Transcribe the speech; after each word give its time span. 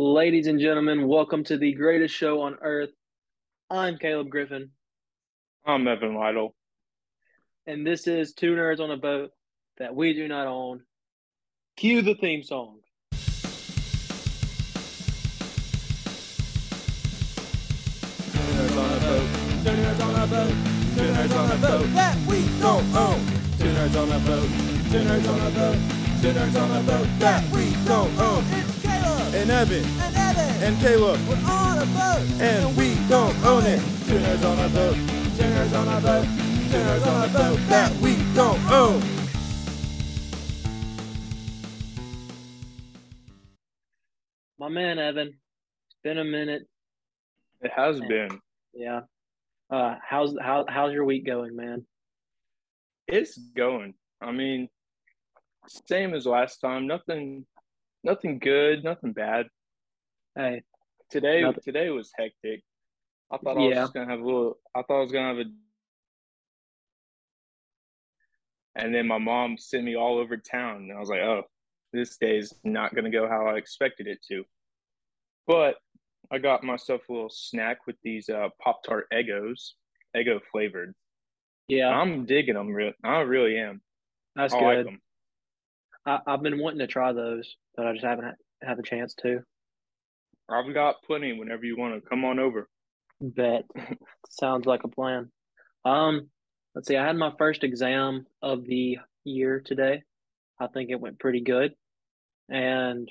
Ladies 0.00 0.46
and 0.46 0.60
gentlemen, 0.60 1.08
welcome 1.08 1.42
to 1.42 1.58
the 1.58 1.72
greatest 1.72 2.14
show 2.14 2.42
on 2.42 2.56
earth. 2.62 2.90
I'm 3.68 3.98
Caleb 3.98 4.30
Griffin, 4.30 4.70
I'm 5.66 5.88
Evan 5.88 6.14
Lytle. 6.14 6.54
and 7.66 7.84
this 7.84 8.06
is 8.06 8.32
Two 8.32 8.54
Nerds 8.54 8.78
on 8.78 8.92
a 8.92 8.96
Boat 8.96 9.32
that 9.78 9.96
we 9.96 10.12
do 10.14 10.28
not 10.28 10.46
own. 10.46 10.82
Cue 11.76 12.02
the 12.02 12.14
theme 12.14 12.44
song. 12.44 12.78
Two 18.30 18.38
nerds 18.38 18.78
on 18.78 18.92
a 18.92 19.00
boat. 19.00 19.26
Two 19.64 19.74
nerds 19.74 20.00
on 20.00 20.14
a 20.14 20.26
boat. 20.28 20.54
Two 20.94 21.08
nerds 21.10 21.36
on 21.36 21.50
a 21.50 21.56
boat 21.60 21.86
that 21.94 22.16
we 22.28 22.48
don't 22.60 22.94
own. 22.94 23.20
Two 23.58 23.64
nerds 23.74 23.96
on 24.00 24.12
a 24.12 24.18
boat. 24.20 24.48
Two 24.90 25.02
nerds 25.02 25.28
on 25.28 25.40
a 25.40 25.50
boat. 25.50 25.78
Two 26.22 26.32
nerds 26.32 26.56
on 26.62 26.70
a 26.70 26.82
boat 26.86 27.08
that 27.18 27.50
we 27.50 27.74
don't 27.84 28.18
own. 28.18 28.57
It's 29.30 29.34
Caleb 29.34 29.34
and 29.34 29.50
Evan 29.50 29.84
and 30.00 30.16
Evan. 30.16 30.62
and 30.62 30.80
Caleb 30.80 31.20
We're 31.28 31.50
on 31.50 31.78
a 31.78 31.86
boat. 31.86 32.40
and 32.40 32.76
we 32.76 32.94
don't 33.08 33.36
own 33.44 33.64
it. 33.66 33.78
Two 34.06 34.18
nerds 34.18 34.44
on 34.44 34.58
a 34.58 34.68
boat. 34.70 34.94
Two 34.94 35.44
nerds 35.44 35.76
on 35.76 35.88
a 35.88 36.00
boat. 36.00 36.24
Two 36.24 36.78
nerds 36.78 37.06
on 37.06 37.28
a 37.28 37.32
boat 37.32 37.58
that 37.68 37.92
we 38.00 38.16
don't 38.34 38.60
own. 38.70 39.02
My 44.58 44.68
man 44.68 44.98
Evan, 44.98 45.28
it's 45.28 45.96
been 46.02 46.18
a 46.18 46.24
minute. 46.24 46.62
It 47.60 47.70
has 47.74 48.00
been. 48.00 48.40
Yeah. 48.74 49.00
Uh, 49.70 49.96
how's 50.06 50.34
how 50.40 50.64
how's 50.68 50.92
your 50.92 51.04
week 51.04 51.26
going, 51.26 51.54
man? 51.54 51.84
It's 53.06 53.36
going. 53.36 53.94
I 54.20 54.32
mean, 54.32 54.68
same 55.88 56.14
as 56.14 56.26
last 56.26 56.58
time. 56.58 56.86
Nothing, 56.86 57.46
nothing 58.04 58.38
good. 58.38 58.84
Nothing 58.84 59.12
bad. 59.12 59.48
Hey, 60.34 60.62
Today, 61.10 61.40
Nothing- 61.40 61.62
today 61.62 61.88
was 61.88 62.12
hectic. 62.18 62.62
I 63.30 63.38
thought 63.38 63.56
I 63.56 63.60
was 63.60 63.70
Yeah. 63.74 63.82
just 63.82 63.94
gonna 63.94 64.10
have 64.10 64.20
a 64.20 64.24
little. 64.24 64.60
I 64.74 64.82
thought 64.82 64.98
I 64.98 65.00
was 65.00 65.10
gonna 65.12 65.28
have 65.38 65.46
a. 65.46 65.50
And 68.74 68.94
then 68.94 69.06
my 69.06 69.18
mom 69.18 69.58
sent 69.58 69.84
me 69.84 69.96
all 69.96 70.18
over 70.18 70.36
town, 70.36 70.82
and 70.82 70.92
I 70.92 71.00
was 71.00 71.08
like, 71.08 71.20
"Oh, 71.20 71.44
this 71.92 72.16
day's 72.18 72.52
not 72.64 72.94
gonna 72.94 73.10
go 73.10 73.26
how 73.26 73.46
I 73.46 73.56
expected 73.56 74.06
it 74.06 74.22
to." 74.28 74.44
But 75.46 75.78
I 76.30 76.38
got 76.38 76.62
myself 76.62 77.08
a 77.08 77.12
little 77.12 77.30
snack 77.30 77.86
with 77.86 77.96
these 78.02 78.28
uh, 78.28 78.50
Pop 78.60 78.82
Tart 78.84 79.08
Eggos, 79.10 79.72
Eggo 80.14 80.42
flavored. 80.52 80.94
yeah, 81.68 81.88
I'm 81.88 82.26
digging 82.26 82.54
them. 82.54 82.68
Real, 82.68 82.92
I 83.02 83.20
really 83.20 83.58
am. 83.58 83.82
that's 84.36 84.52
I 84.54 84.60
like 84.60 84.76
good. 84.78 84.86
them. 84.88 85.02
I, 86.08 86.20
I've 86.26 86.42
been 86.42 86.58
wanting 86.58 86.78
to 86.80 86.86
try 86.86 87.12
those, 87.12 87.56
but 87.76 87.86
I 87.86 87.92
just 87.92 88.04
haven't 88.04 88.34
had, 88.62 88.78
a 88.78 88.82
chance 88.82 89.14
to. 89.22 89.40
I've 90.48 90.72
got 90.74 91.02
plenty. 91.06 91.32
Whenever 91.32 91.64
you 91.66 91.76
want 91.76 91.94
to, 92.02 92.08
come 92.08 92.24
on 92.24 92.38
over. 92.38 92.68
Bet 93.20 93.64
sounds 94.30 94.66
like 94.66 94.84
a 94.84 94.88
plan. 94.88 95.30
Um, 95.84 96.30
let's 96.74 96.88
see. 96.88 96.96
I 96.96 97.06
had 97.06 97.16
my 97.16 97.32
first 97.38 97.64
exam 97.64 98.26
of 98.42 98.64
the 98.64 98.98
year 99.24 99.60
today. 99.64 100.02
I 100.58 100.66
think 100.68 100.90
it 100.90 101.00
went 101.00 101.18
pretty 101.20 101.40
good, 101.40 101.74
and 102.48 103.08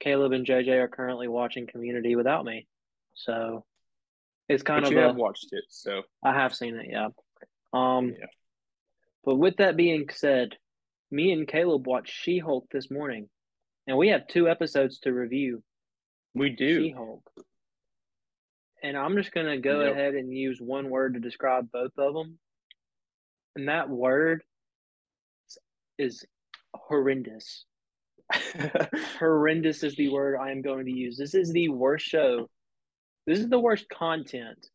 Caleb 0.00 0.32
and 0.32 0.46
JJ 0.46 0.68
are 0.82 0.88
currently 0.88 1.28
watching 1.28 1.66
Community 1.66 2.16
without 2.16 2.44
me, 2.44 2.66
so 3.14 3.64
it's 4.48 4.62
kind 4.62 4.82
But 4.82 4.88
of 4.88 4.92
you 4.92 4.98
a. 4.98 5.06
have 5.06 5.16
watched 5.16 5.48
it, 5.52 5.64
so 5.70 6.02
I 6.22 6.34
have 6.34 6.54
seen 6.54 6.74
it, 6.76 6.86
yeah. 6.90 7.08
Um, 7.72 8.14
Yeah. 8.18 8.26
but 9.24 9.36
with 9.36 9.56
that 9.58 9.76
being 9.76 10.08
said, 10.12 10.56
me 11.10 11.32
and 11.32 11.46
Caleb 11.46 11.86
watched 11.86 12.12
She-Hulk 12.12 12.66
this 12.70 12.90
morning, 12.90 13.28
and 13.86 13.96
we 13.96 14.08
have 14.08 14.26
two 14.26 14.48
episodes 14.48 14.98
to 15.00 15.12
review. 15.12 15.62
we 16.34 16.50
do. 16.50 16.82
She-Hulk. 16.82 17.22
And 18.82 18.96
I'm 18.96 19.16
just 19.16 19.32
gonna 19.32 19.58
go 19.58 19.82
Yep. 19.82 19.92
ahead 19.92 20.14
and 20.14 20.32
use 20.36 20.60
one 20.60 20.90
word 20.90 21.14
to 21.14 21.20
describe 21.20 21.70
both 21.70 21.92
of 21.96 22.14
them, 22.14 22.38
and 23.56 23.68
that 23.68 23.88
word 23.88 24.42
is 25.98 26.24
horrendous. 26.74 27.64
horrendous 29.18 29.82
is 29.84 29.94
the 29.96 30.08
word 30.08 30.36
I 30.36 30.50
am 30.50 30.60
going 30.62 30.86
to 30.86 30.92
use. 30.92 31.16
This 31.16 31.34
is 31.34 31.52
the 31.52 31.68
worst 31.68 32.04
show. 32.06 32.48
This 33.26 33.38
is 33.38 33.48
the 33.48 33.60
worst 33.60 33.88
content 33.88 34.66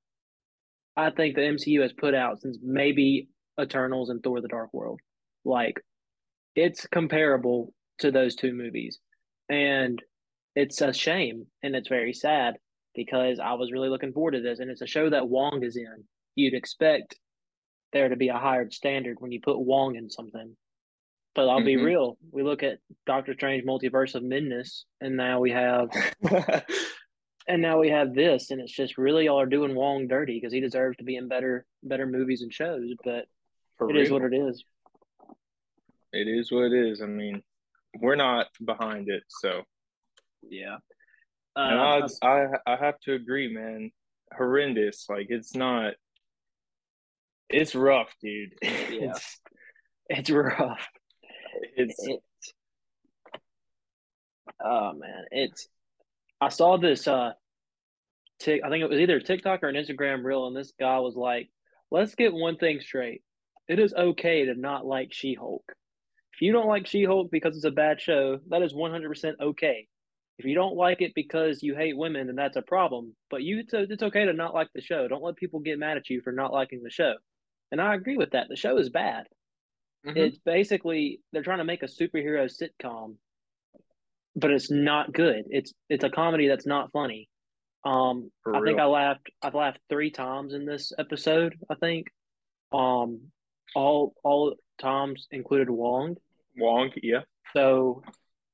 I 0.96 1.11
think 1.11 1.35
the 1.35 1.41
MCU 1.41 1.81
has 1.81 1.94
put 1.94 2.13
out 2.13 2.41
since 2.41 2.57
maybe 2.61 3.29
Eternals 3.59 4.09
and 4.09 4.22
Thor: 4.23 4.41
The 4.41 4.47
Dark 4.47 4.73
World. 4.73 5.00
Like, 5.46 5.81
it's 6.55 6.85
comparable 6.87 7.73
to 7.99 8.11
those 8.11 8.35
two 8.35 8.53
movies, 8.53 8.99
and 9.49 10.01
it's 10.55 10.81
a 10.81 10.91
shame 10.93 11.45
and 11.63 11.75
it's 11.75 11.87
very 11.89 12.13
sad 12.13 12.57
because 12.95 13.39
I 13.39 13.53
was 13.53 13.71
really 13.71 13.89
looking 13.89 14.13
forward 14.13 14.31
to 14.31 14.41
this, 14.41 14.59
and 14.59 14.69
it's 14.69 14.81
a 14.81 14.87
show 14.87 15.09
that 15.09 15.27
Wong 15.29 15.63
is 15.63 15.75
in. 15.77 16.03
You'd 16.35 16.53
expect 16.53 17.15
there 17.93 18.09
to 18.09 18.15
be 18.15 18.29
a 18.29 18.37
higher 18.37 18.69
standard 18.71 19.17
when 19.19 19.31
you 19.31 19.39
put 19.41 19.59
Wong 19.59 19.95
in 19.95 20.09
something. 20.09 20.55
But 21.35 21.47
I'll 21.47 21.63
be 21.63 21.75
Mhm. 21.75 21.85
real. 21.85 22.17
We 22.31 22.43
look 22.43 22.63
at 22.63 22.79
Doctor 23.05 23.33
Strange 23.33 23.63
Multiverse 23.63 24.16
of 24.16 24.23
Madness, 24.23 24.85
and 24.99 25.16
now 25.16 25.39
we 25.39 25.51
have 25.51 25.89
and 27.47 27.61
now 27.61 27.79
we 27.79 27.89
have 27.89 28.13
this, 28.13 28.51
and 28.51 28.59
it's 28.61 28.71
just 28.75 28.97
really 28.97 29.25
y'all 29.25 29.39
are 29.39 29.45
doing 29.45 29.75
Wong 29.75 30.07
dirty 30.07 30.35
because 30.39 30.51
he 30.53 30.59
deserves 30.59 30.97
to 30.97 31.03
be 31.03 31.16
in 31.16 31.27
better 31.27 31.66
better 31.83 32.05
movies 32.07 32.41
and 32.41 32.53
shows. 32.53 32.89
But 33.03 33.25
For 33.77 33.89
it 33.89 33.95
is 33.97 34.09
real. 34.09 34.19
what 34.21 34.33
it 34.33 34.37
is. 34.37 34.63
It 36.12 36.28
is 36.28 36.52
what 36.52 36.66
it 36.66 36.74
is. 36.74 37.02
I 37.02 37.06
mean, 37.06 37.42
we're 38.00 38.16
not 38.16 38.47
behind 38.64 39.09
it, 39.09 39.24
so 39.28 39.64
Yeah. 40.50 40.78
and 41.56 41.80
Uh, 41.80 42.08
I, 42.22 42.28
I 42.28 42.47
I 42.74 42.75
have 42.78 43.00
to 43.02 43.14
agree, 43.14 43.52
man. 43.53 43.92
Horrendous. 44.36 45.08
Like 45.09 45.28
it's 45.30 45.56
not. 45.56 45.94
It's 47.50 47.75
rough, 47.75 48.14
dude. 48.22 48.53
Yeah. 48.62 49.12
It's 49.12 49.40
it's 50.09 50.30
rough. 50.30 50.88
it's 51.75 51.96
It's 52.08 52.53
oh 54.64 54.94
man, 54.94 55.26
it's. 55.31 55.68
I 56.41 56.50
saw 56.50 56.78
this. 56.78 57.08
Uh, 57.08 57.34
tick. 58.40 58.62
I 58.64 58.70
think 58.70 58.84
it 58.84 58.90
was 58.90 59.00
either 59.00 59.20
TikTok 59.20 59.64
or 59.64 59.68
an 59.70 59.76
Instagram 59.76 60.24
reel, 60.24 60.47
and 60.47 60.56
this 60.56 60.74
guy 60.80 61.00
was 61.00 61.16
like, 61.16 61.50
"Let's 61.91 62.16
get 62.16 62.34
one 62.34 62.58
thing 62.58 62.80
straight. 62.81 63.24
It 63.68 63.80
is 63.80 63.94
okay 63.94 64.46
to 64.46 64.56
not 64.56 64.86
like 64.86 65.14
She-Hulk. 65.14 65.64
If 66.39 66.45
you 66.45 66.53
don't 66.53 66.67
like 66.67 66.88
She-Hulk 66.88 67.29
because 67.31 67.57
it's 67.57 67.66
a 67.66 67.72
bad 67.72 68.00
show, 68.00 68.39
that 68.47 68.61
is 68.61 68.73
one 68.73 68.91
hundred 68.91 69.09
percent 69.09 69.35
okay. 69.41 69.88
If 70.38 70.45
you 70.45 70.55
don't 70.55 70.77
like 70.77 71.01
it 71.01 71.11
because 71.13 71.61
you 71.61 71.75
hate 71.75 71.97
women, 71.97 72.27
then 72.27 72.38
that's 72.38 72.55
a 72.55 72.61
problem. 72.61 73.13
But 73.29 73.44
you, 73.44 73.59
it's, 73.59 73.73
it's 73.73 74.03
okay 74.03 74.23
to 74.23 74.31
not 74.31 74.53
like 74.53 74.69
the 74.73 74.79
show. 74.79 75.05
Don't 75.09 75.22
let 75.22 75.35
people 75.35 75.59
get 75.59 75.78
mad 75.78 75.97
at 75.97 76.09
you 76.09 76.22
for 76.22 76.31
not 76.31 76.53
liking 76.53 76.81
the 76.81 76.89
show. 76.89 77.16
And 77.73 77.81
I 77.81 77.94
agree 77.94 78.16
with 78.16 78.31
that. 78.31 78.47
The 78.47 78.55
show 78.55 78.78
is 78.78 78.89
bad. 78.89 79.25
Mhm. 80.07 80.16
It's 80.16 80.38
basically 80.38 81.19
they're 81.33 81.44
trying 81.44 81.57
to 81.57 81.66
make 81.66 81.83
a 81.83 81.88
superhero 81.88 82.49
sitcom, 82.49 83.16
but 84.33 84.49
it's 84.49 84.72
not 84.72 85.11
good. 85.11 85.44
It's 85.49 85.73
it's 85.89 86.05
a 86.05 86.09
comedy 86.09 86.47
that's 86.47 86.66
not 86.66 86.94
funny. 86.94 87.28
Um, 87.83 88.31
For 88.44 88.55
I 88.55 88.61
think. 88.61 88.79
I 88.79 88.85
laughed. 88.85 89.29
I've 89.41 89.55
laughed 89.55 89.79
three 89.89 90.09
times 90.09 90.53
in 90.53 90.66
this 90.66 90.94
episode. 90.97 91.57
I 91.69 91.75
think, 91.75 92.07
um, 92.72 93.31
all 93.75 94.13
all 94.23 94.55
times 94.78 95.28
included 95.31 95.69
Wong. 95.69 96.16
Wong. 96.59 96.92
Yeah. 97.02 97.22
So, 97.53 98.03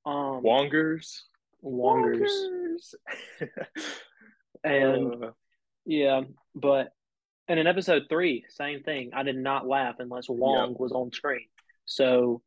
um, 0.06 0.44
Wongers. 0.44 1.22
Wongers 1.64 2.30
and 4.64 5.24
Uh, 5.24 5.32
yeah, 5.86 6.22
but 6.54 6.90
and 7.48 7.60
in 7.60 7.68
episode 7.68 8.04
three, 8.10 8.46
same 8.50 8.84
thing. 8.84 9.12
I 9.14 9.24
did 9.24 9.38
not 9.38 9.68
laugh 9.68 9.96
unless 10.00 10.30
Wong 10.30 10.76
was 10.80 10.92
on 10.92 11.12
screen. 11.12 11.48
So, 11.86 12.42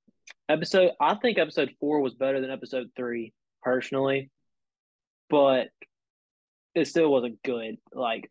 episode 0.49 0.93
I 1.01 1.15
think 1.15 1.39
episode 1.39 1.71
four 1.81 2.01
was 2.01 2.15
better 2.15 2.41
than 2.41 2.51
episode 2.51 2.91
three 2.97 3.33
personally, 3.63 4.31
but 5.31 5.69
it 6.75 6.87
still 6.87 7.11
wasn't 7.11 7.43
good. 7.43 7.77
Like 7.93 8.31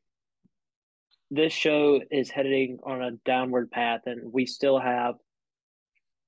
this 1.31 1.53
show 1.53 1.99
is 2.11 2.29
heading 2.29 2.79
on 2.83 3.01
a 3.01 3.11
downward 3.25 3.71
path, 3.71 4.01
and 4.05 4.31
we 4.31 4.45
still 4.45 4.79
have 4.79 5.15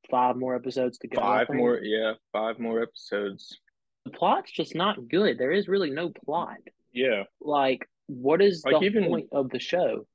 five 0.09 0.35
more 0.35 0.55
episodes 0.55 0.97
to 0.99 1.07
go. 1.07 1.19
Five 1.21 1.47
more. 1.49 1.79
Yeah, 1.81 2.13
five 2.31 2.59
more 2.59 2.81
episodes. 2.81 3.59
The 4.05 4.11
plot's 4.11 4.51
just 4.51 4.75
not 4.75 5.07
good. 5.09 5.37
There 5.37 5.51
is 5.51 5.67
really 5.67 5.89
no 5.91 6.09
plot. 6.25 6.57
Yeah. 6.93 7.23
Like, 7.41 7.87
what 8.07 8.41
is 8.41 8.63
Like, 8.65 8.79
the 8.79 8.85
even- 8.85 9.05
point 9.05 9.29
of 9.31 9.49
the 9.49 9.59
show? 9.59 10.07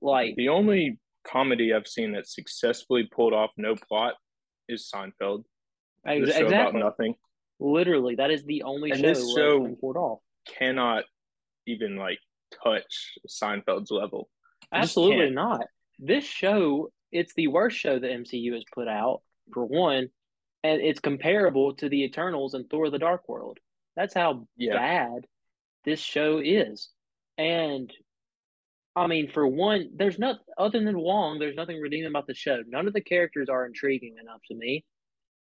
Like, 0.00 0.34
The 0.36 0.48
only 0.48 0.98
comedy 1.24 1.72
I've 1.74 1.86
seen 1.86 2.12
that 2.12 2.26
successfully 2.26 3.08
pulled 3.14 3.32
off 3.34 3.50
no 3.56 3.76
plot 3.76 4.14
is 4.68 4.90
Seinfeld. 4.92 5.44
ex- 6.06 6.26
The 6.26 6.32
show 6.32 6.38
about 6.46 6.52
exactly. 6.52 6.80
nothing. 6.80 7.14
Literally, 7.58 8.14
that 8.16 8.30
is 8.30 8.42
the 8.44 8.62
only 8.62 8.90
And 8.90 9.00
show 9.00 9.06
this 9.06 9.34
show- 9.34 9.76
pulled 9.80 9.96
off. 9.98 10.20
Cannot 10.46 11.04
even 11.66 11.96
like 11.96 12.18
touch 12.64 13.18
Seinfeld's 13.28 13.90
level. 13.90 14.30
Absolutely 14.72 15.30
not. 15.30 15.66
This 15.98 16.24
show, 16.24 16.90
it's 17.12 17.34
the 17.34 17.48
worst 17.48 17.76
show 17.78 17.98
the 17.98 18.08
MCU 18.08 18.54
has 18.54 18.64
put 18.72 18.88
out, 18.88 19.22
for 19.52 19.64
one, 19.64 20.08
and 20.62 20.80
it's 20.80 21.00
comparable 21.00 21.74
to 21.76 21.88
the 21.88 22.04
Eternals 22.04 22.54
and 22.54 22.68
Thor 22.68 22.90
the 22.90 22.98
Dark 22.98 23.28
World. 23.28 23.58
That's 23.96 24.14
how 24.14 24.46
Yeah. 24.56 24.74
bad 24.74 25.26
this 25.84 26.00
show 26.00 26.38
is. 26.38 26.90
And 27.38 27.92
I 28.96 29.06
mean, 29.06 29.30
for 29.30 29.46
one, 29.46 29.90
there's 29.94 30.18
not 30.18 30.40
other 30.58 30.82
than 30.82 30.98
Wong, 30.98 31.38
there's 31.38 31.56
nothing 31.56 31.80
redeeming 31.80 32.08
about 32.08 32.26
the 32.26 32.34
show. 32.34 32.62
None 32.66 32.86
of 32.86 32.92
the 32.92 33.00
characters 33.00 33.48
are 33.48 33.64
intriguing 33.64 34.16
enough 34.20 34.42
to 34.48 34.54
me. 34.54 34.84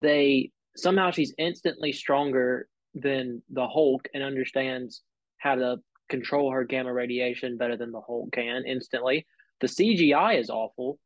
They 0.01 0.51
somehow 0.75 1.11
she's 1.11 1.33
instantly 1.37 1.91
stronger 1.91 2.67
than 2.93 3.41
the 3.49 3.67
Hulk 3.67 4.07
and 4.13 4.21
understands 4.21 5.01
how 5.37 5.55
to 5.55 5.77
control 6.09 6.51
her 6.51 6.63
gamma 6.65 6.93
radiation 6.93 7.57
better 7.57 7.77
than 7.77 7.91
the 7.91 8.01
Hulk 8.01 8.31
can 8.31 8.65
instantly. 8.65 9.25
The 9.61 9.67
CGI 9.67 10.37
is 10.37 10.49
awful. 10.49 10.99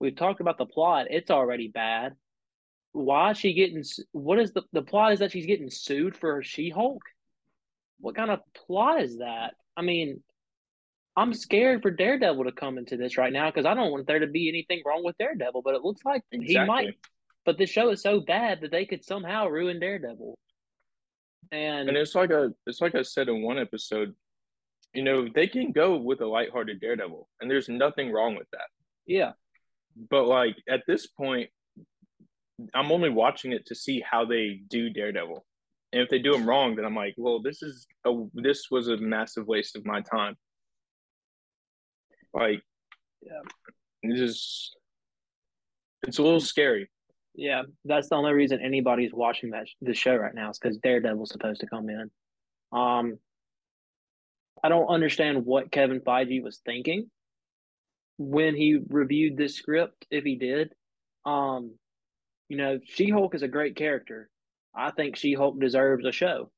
We've 0.00 0.16
talked 0.16 0.40
about 0.40 0.58
the 0.58 0.66
plot; 0.66 1.06
it's 1.10 1.30
already 1.30 1.68
bad. 1.68 2.14
Why 2.92 3.30
is 3.30 3.38
she 3.38 3.54
getting? 3.54 3.82
What 4.12 4.38
is 4.38 4.52
the 4.52 4.62
the 4.72 4.82
plot? 4.82 5.12
Is 5.12 5.18
that 5.20 5.32
she's 5.32 5.46
getting 5.46 5.70
sued 5.70 6.16
for 6.16 6.42
She 6.42 6.70
Hulk? 6.70 7.02
What 8.00 8.14
kind 8.14 8.30
of 8.30 8.40
plot 8.54 9.02
is 9.02 9.18
that? 9.18 9.54
I 9.76 9.82
mean, 9.82 10.22
I'm 11.16 11.32
scared 11.32 11.82
for 11.82 11.90
Daredevil 11.90 12.44
to 12.44 12.52
come 12.52 12.76
into 12.76 12.96
this 12.96 13.16
right 13.16 13.32
now 13.32 13.50
because 13.50 13.64
I 13.64 13.74
don't 13.74 13.90
want 13.90 14.06
there 14.06 14.18
to 14.18 14.26
be 14.26 14.48
anything 14.48 14.82
wrong 14.84 15.02
with 15.02 15.16
Daredevil, 15.18 15.62
but 15.62 15.74
it 15.74 15.82
looks 15.82 16.02
like 16.04 16.22
he 16.30 16.58
might. 16.58 16.94
But 17.46 17.58
the 17.58 17.66
show 17.66 17.90
is 17.90 18.02
so 18.02 18.20
bad 18.20 18.60
that 18.60 18.70
they 18.70 18.84
could 18.84 19.04
somehow 19.04 19.46
ruin 19.46 19.80
Daredevil. 19.80 20.36
And, 21.52 21.88
And 21.88 21.96
it's 21.96 22.14
like 22.14 22.30
a 22.30 22.52
it's 22.66 22.80
like 22.80 22.94
I 22.94 23.02
said 23.02 23.28
in 23.28 23.42
one 23.42 23.58
episode, 23.58 24.14
you 24.92 25.02
know, 25.02 25.28
they 25.32 25.46
can 25.46 25.72
go 25.72 25.96
with 25.96 26.20
a 26.20 26.26
lighthearted 26.26 26.80
Daredevil, 26.80 27.28
and 27.40 27.50
there's 27.50 27.68
nothing 27.68 28.12
wrong 28.12 28.34
with 28.34 28.50
that. 28.50 28.66
yeah, 29.06 29.32
But 30.10 30.26
like 30.26 30.56
at 30.68 30.82
this 30.86 31.06
point, 31.06 31.50
I'm 32.74 32.90
only 32.92 33.10
watching 33.10 33.52
it 33.52 33.66
to 33.66 33.74
see 33.74 34.00
how 34.08 34.24
they 34.24 34.60
do 34.68 34.90
Daredevil. 34.90 35.44
And 35.92 36.02
if 36.02 36.08
they 36.08 36.18
do 36.18 36.34
him 36.34 36.46
wrong, 36.48 36.74
then 36.76 36.84
I'm 36.84 36.94
like, 36.96 37.14
well, 37.16 37.40
this 37.40 37.62
is 37.62 37.86
a 38.06 38.12
this 38.34 38.66
was 38.70 38.88
a 38.88 38.96
massive 38.96 39.46
waste 39.46 39.76
of 39.76 39.84
my 39.86 40.00
time. 40.02 40.36
Like, 42.34 42.62
Yeah. 43.22 43.40
it's 44.02 44.18
just 44.18 44.76
it's 46.06 46.18
a 46.18 46.22
little 46.22 46.40
scary. 46.40 46.90
yeah, 47.34 47.62
that's 47.84 48.08
the 48.08 48.14
only 48.16 48.32
reason 48.32 48.60
anybody's 48.60 49.12
watching 49.12 49.50
that 49.50 49.66
the 49.80 49.94
show 49.94 50.14
right 50.16 50.34
now 50.34 50.50
is 50.50 50.58
because 50.58 50.78
Daredevil's 50.78 51.30
supposed 51.30 51.60
to 51.60 51.66
come 51.66 51.88
in. 51.90 52.10
Um, 52.72 53.18
I 54.64 54.68
don't 54.68 54.86
understand 54.88 55.44
what 55.44 55.70
Kevin 55.70 56.00
Feige 56.00 56.42
was 56.42 56.60
thinking 56.64 57.10
when 58.18 58.54
he 58.54 58.78
reviewed 58.88 59.36
this 59.36 59.56
script, 59.56 60.06
if 60.10 60.24
he 60.24 60.36
did. 60.36 60.72
Um, 61.24 61.74
you 62.48 62.56
know, 62.56 62.78
She 62.84 63.10
Hulk 63.10 63.34
is 63.34 63.42
a 63.42 63.48
great 63.48 63.76
character. 63.76 64.30
I 64.74 64.90
think 64.90 65.16
She 65.16 65.34
Hulk 65.34 65.58
deserves 65.60 66.04
a 66.04 66.12
show, 66.12 66.50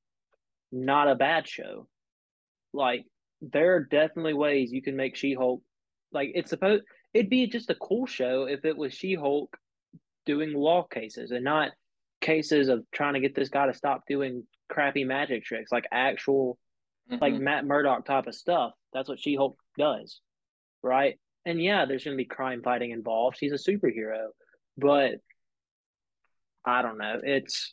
not 0.72 1.08
a 1.08 1.14
bad 1.14 1.49
show. 1.49 1.88
Like, 2.72 3.05
there 3.40 3.76
are 3.76 3.84
definitely 3.84 4.34
ways 4.34 4.72
you 4.72 4.82
can 4.82 4.96
make 4.96 5.16
She 5.16 5.34
Hulk. 5.34 5.62
Like, 6.12 6.32
it's 6.34 6.50
supposed, 6.50 6.84
it'd 7.14 7.31
be 7.31 7.46
just 7.46 7.70
a 7.70 7.75
cool 7.75 8.06
show 8.06 8.44
if 8.44 8.64
it 8.64 8.76
was 8.76 8.93
She 8.93 9.14
Hulk 9.14 9.56
doing 10.26 10.52
law 10.52 10.82
cases 10.82 11.31
and 11.31 11.44
not 11.44 11.72
cases 12.20 12.69
of 12.69 12.84
trying 12.93 13.14
to 13.14 13.20
get 13.20 13.34
this 13.34 13.49
guy 13.49 13.66
to 13.66 13.75
stop 13.75 14.02
doing 14.06 14.44
crappy 14.69 15.04
magic 15.04 15.44
tricks, 15.44 15.72
like 15.72 15.87
actual 15.90 16.58
like 17.11 17.32
Mhm. 17.32 17.40
Matt 17.40 17.64
Murdock 17.64 18.04
type 18.04 18.26
of 18.26 18.34
stuff. 18.34 18.75
That's 18.93 19.08
what 19.08 19.19
She 19.19 19.34
Hulk 19.34 19.58
does, 19.78 20.20
right? 20.82 21.19
And 21.49 21.62
yeah, 21.62 21.87
there's 21.87 22.05
going 22.05 22.15
to 22.15 22.23
be 22.23 22.27
crime 22.27 22.61
fighting 22.62 22.91
involved. 22.91 23.39
She's 23.39 23.53
a 23.53 23.55
superhero, 23.55 24.27
but 24.77 25.15
I 26.62 26.83
don't 26.83 26.99
know. 26.99 27.19
It's 27.23 27.73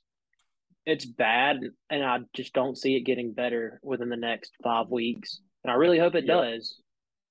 it's 0.86 1.04
bad, 1.04 1.60
and 1.90 2.02
I 2.02 2.20
just 2.34 2.54
don't 2.54 2.78
see 2.78 2.96
it 2.96 3.02
getting 3.02 3.34
better 3.34 3.82
within 3.84 4.08
the 4.08 4.16
next 4.16 4.54
five 4.64 4.88
weeks. 4.90 5.42
And 5.66 5.72
I 5.72 5.76
really 5.76 6.00
hope 6.00 6.16
it 6.16 6.24
Yeah. 6.24 6.36
does, 6.36 6.80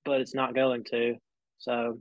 but 0.03 0.21
it's 0.21 0.35
not 0.35 0.53
going 0.53 0.83
to. 0.91 1.15
So, 1.57 1.99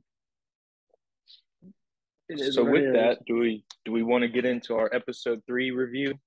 so 2.36 2.64
with 2.64 2.92
that, 2.92 3.24
do 3.26 3.38
we 3.38 3.64
do 3.86 3.92
we 3.92 4.02
want 4.02 4.22
to 4.22 4.28
get 4.28 4.44
into 4.44 4.74
our 4.74 4.94
episode 4.94 5.42
three 5.46 5.70
review, 5.70 6.18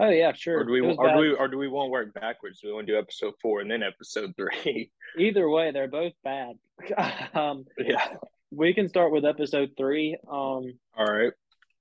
oh 0.00 0.10
yeah, 0.10 0.32
sure. 0.32 0.60
or 0.60 0.64
do 0.64 0.72
we 0.72 0.80
or 0.80 0.94
bad. 1.06 1.14
do 1.14 1.20
we 1.20 1.32
or 1.32 1.48
do 1.48 1.58
we 1.58 1.68
want 1.68 1.86
to 1.88 1.90
work 1.90 2.14
backwards? 2.14 2.60
Do 2.60 2.68
we 2.68 2.74
want 2.74 2.86
to 2.88 2.92
do 2.94 2.98
episode 2.98 3.34
four 3.40 3.60
and 3.60 3.70
then 3.70 3.82
episode 3.82 4.32
three? 4.36 4.90
Either 5.18 5.48
way, 5.48 5.70
they're 5.70 5.88
both 5.88 6.12
bad. 6.24 6.56
um, 7.34 7.64
yeah. 7.78 8.14
we 8.50 8.74
can 8.74 8.88
start 8.88 9.12
with 9.12 9.24
episode 9.24 9.70
three. 9.76 10.16
Um, 10.28 10.72
All 10.96 11.06
right. 11.06 11.32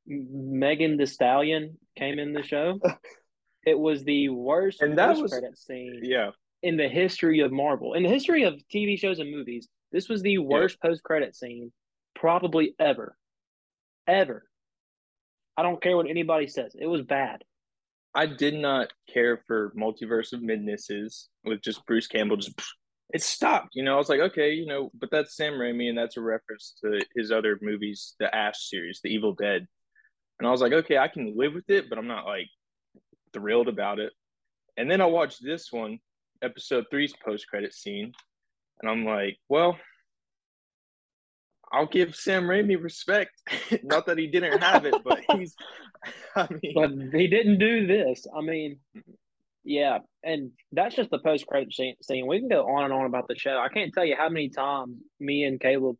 Megan 0.06 0.98
Thee 0.98 1.06
Stallion 1.06 1.77
came 1.98 2.19
in 2.19 2.33
the 2.33 2.44
show. 2.44 2.80
It 3.66 3.77
was 3.77 4.04
the 4.06 4.30
worst 4.30 4.81
And 4.81 4.98
that 4.98 5.10
was- 5.10 5.31
post-credit 5.31 5.57
scene 5.57 6.00
Yeah. 6.01 6.31
in 6.63 6.77
the 6.77 6.88
history 6.88 7.42
of 7.42 7.51
Marvel. 7.51 7.94
In 7.94 8.04
the 8.04 8.10
history 8.10 8.44
of 8.44 8.54
TV 8.74 8.98
shows 8.98 9.19
and 9.19 9.30
movies, 9.30 9.68
this 9.92 10.07
was 10.07 10.22
the 10.22 10.38
worst 10.38 10.81
post-credit 10.81 11.36
scene 11.36 11.72
probably 12.15 12.74
ever. 12.80 13.18
Ever. 14.07 14.48
I 15.57 15.62
don't 15.63 15.83
care 15.83 15.98
what 15.98 16.10
anybody 16.10 16.48
says. 16.48 16.74
It 16.80 16.88
was 16.88 17.01
bad. 17.01 17.44
I 18.16 18.26
did 18.26 18.56
not 18.56 18.92
care 19.12 19.44
for 19.48 19.72
Multiverse 19.78 20.34
of 20.34 20.42
Midnesses 20.42 21.28
with 21.44 21.62
just 21.62 21.86
Bruce 21.86 22.08
Campbell. 22.08 22.38
Just 22.38 22.60
it 23.14 23.22
stopped. 23.22 23.76
You 23.76 23.84
know, 23.84 23.96
I 23.96 23.98
was 23.98 24.10
like, 24.10 24.20
okay, 24.20 24.54
you 24.54 24.66
know, 24.66 24.92
but 25.00 25.10
that's 25.12 25.36
Sam 25.36 25.54
Raimi, 25.54 25.90
and 25.90 25.98
that's 25.98 26.18
a 26.18 26.22
reference 26.22 26.76
to 26.84 27.02
his 27.16 27.32
other 27.32 27.58
movies, 27.62 28.16
the 28.20 28.34
Ash 28.34 28.70
series, 28.70 29.00
The 29.04 29.10
Evil 29.10 29.34
Dead. 29.34 29.68
And 30.40 30.48
I 30.48 30.52
was 30.52 30.62
like, 30.62 30.74
okay, 30.74 30.98
I 30.98 31.08
can 31.08 31.38
live 31.38 31.54
with 31.54 31.70
it, 31.70 31.90
but 31.90 31.98
I'm 31.98 32.08
not 32.08 32.26
like 32.26 32.48
thrilled 33.34 33.68
about 33.68 34.00
it. 34.00 34.14
And 34.78 34.90
then 34.90 35.02
I 35.02 35.06
watched 35.06 35.44
this 35.44 35.72
one, 35.72 36.00
episode 36.42 36.86
three's 36.90 37.14
post 37.26 37.48
credit 37.48 37.74
scene, 37.74 38.14
and 38.82 38.90
I'm 38.90 39.06
like, 39.06 39.38
well, 39.50 39.78
I'll 41.71 41.88
give 41.88 42.16
Sam 42.16 42.44
Raimi 42.44 42.81
respect. 42.81 43.31
not 43.83 44.06
that 44.07 44.18
he 44.18 44.27
didn't 44.27 44.62
have 44.62 44.86
it, 44.86 44.95
but 45.04 45.19
he's. 45.36 45.56
I 46.36 46.48
mean, 46.50 46.74
But 46.74 46.92
he 47.19 47.27
didn't 47.27 47.60
do 47.60 47.86
this. 47.86 48.25
I 48.36 48.42
mean, 48.42 48.80
yeah, 49.63 50.00
and 50.24 50.51
that's 50.71 50.95
just 50.95 51.10
the 51.10 51.19
post 51.19 51.45
credit 51.45 51.74
scene. 51.74 52.27
We 52.27 52.39
can 52.39 52.48
go 52.48 52.68
on 52.68 52.86
and 52.86 52.94
on 52.94 53.06
about 53.06 53.27
the 53.27 53.38
show. 53.38 53.60
I 53.60 53.68
can't 53.69 53.94
tell 53.94 54.06
you 54.06 54.16
how 54.18 54.30
many 54.30 54.50
times 54.50 54.95
me 55.19 55.44
and 55.44 55.60
Caleb 55.60 55.98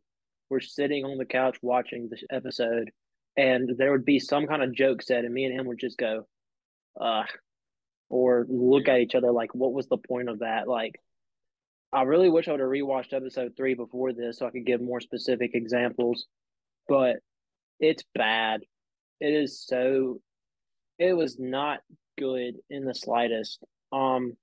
were 0.48 0.60
sitting 0.60 1.04
on 1.04 1.18
the 1.18 1.26
couch 1.26 1.58
watching 1.60 2.08
this 2.08 2.24
episode, 2.30 2.90
and 3.36 3.70
there 3.76 3.92
would 3.92 4.06
be 4.06 4.18
some 4.18 4.46
kind 4.46 4.62
of 4.62 4.74
joke 4.74 5.02
said, 5.02 5.24
and 5.24 5.34
me 5.34 5.44
and 5.44 5.58
him 5.58 5.66
would 5.66 5.78
just 5.78 5.98
go, 5.98 6.26
"Uh," 6.98 7.24
or 8.08 8.46
look 8.48 8.88
at 8.88 9.00
each 9.00 9.14
other 9.14 9.30
like, 9.30 9.54
"What 9.54 9.74
was 9.74 9.86
the 9.88 9.98
point 9.98 10.30
of 10.30 10.38
that?" 10.38 10.66
Like, 10.66 10.98
I 11.92 12.02
really 12.02 12.28
wish 12.30 12.46
I 12.48 12.52
would 12.52 12.60
have 12.60 12.68
rewatched 12.68 13.12
episode 13.12 13.54
three 13.56 13.74
before 13.74 14.12
this 14.12 14.38
so 14.38 14.46
I 14.46 14.50
could 14.50 14.66
give 14.66 14.80
more 14.80 15.00
specific 15.00 15.52
examples, 15.54 16.26
but 16.88 17.16
it's 17.80 18.04
bad. 18.14 18.62
It 19.20 19.34
is 19.34 19.60
so. 19.64 20.20
It 20.98 21.14
was 21.14 21.38
not 21.38 21.80
good 22.18 22.54
in 22.68 22.84
the 22.84 22.94
slightest. 22.94 23.64
Um, 23.92 24.36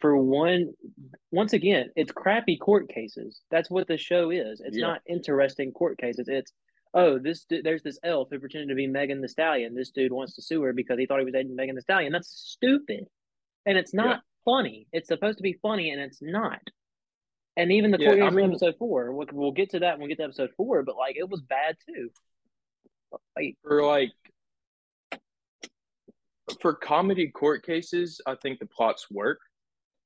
for 0.00 0.16
one, 0.16 0.74
once 1.30 1.52
again, 1.54 1.90
it's 1.96 2.12
crappy 2.12 2.58
court 2.58 2.88
cases. 2.88 3.40
That's 3.50 3.70
what 3.70 3.88
the 3.88 3.96
show 3.96 4.30
is. 4.30 4.60
It's 4.60 4.76
Yeah. 4.76 4.88
not 4.88 5.02
interesting 5.08 5.72
court 5.72 5.98
cases. 5.98 6.28
It's 6.28 6.52
oh, 6.92 7.18
this 7.18 7.46
there's 7.48 7.82
this 7.82 7.98
elf 8.02 8.28
who 8.30 8.38
pretended 8.38 8.68
to 8.70 8.74
be 8.74 8.86
Megan 8.86 9.20
Thee 9.22 9.28
Stallion. 9.28 9.74
This 9.74 9.90
dude 9.90 10.12
wants 10.12 10.34
to 10.34 10.42
sue 10.42 10.62
her 10.62 10.72
because 10.72 10.98
he 10.98 11.06
thought 11.06 11.18
he 11.18 11.24
was 11.24 11.32
dating 11.32 11.54
Megan 11.56 11.76
Thee 11.76 11.80
Stallion. 11.82 12.12
That's 12.12 12.28
stupid, 12.28 13.06
and 13.64 13.78
it's 13.78 13.94
not 13.94 14.22
funny. 14.46 14.86
It's 14.92 15.08
supposed 15.08 15.36
to 15.38 15.42
be 15.42 15.58
funny, 15.60 15.90
and 15.90 16.00
it's 16.00 16.22
not. 16.22 16.60
And 17.58 17.70
even 17.72 17.90
the 17.90 17.98
Yeah, 17.98 18.14
court 18.14 18.22
I 18.22 18.30
mean- 18.30 18.50
episode 18.50 18.76
four, 18.78 19.12
we'll, 19.12 19.26
we'll 19.32 19.52
get 19.52 19.70
to 19.70 19.80
that 19.80 19.98
when 19.98 20.04
we 20.04 20.08
get 20.08 20.18
to 20.18 20.24
episode 20.24 20.50
four. 20.56 20.82
But 20.82 20.96
like, 20.96 21.16
it 21.16 21.28
was 21.28 21.42
bad 21.42 21.76
too. 21.86 22.10
Like, 23.36 23.56
for 23.62 23.82
like 23.84 24.12
for 26.60 26.74
comedy 26.74 27.28
court 27.28 27.64
cases, 27.64 28.20
I 28.26 28.34
think 28.36 28.58
the 28.60 28.66
plots 28.66 29.10
work. 29.10 29.38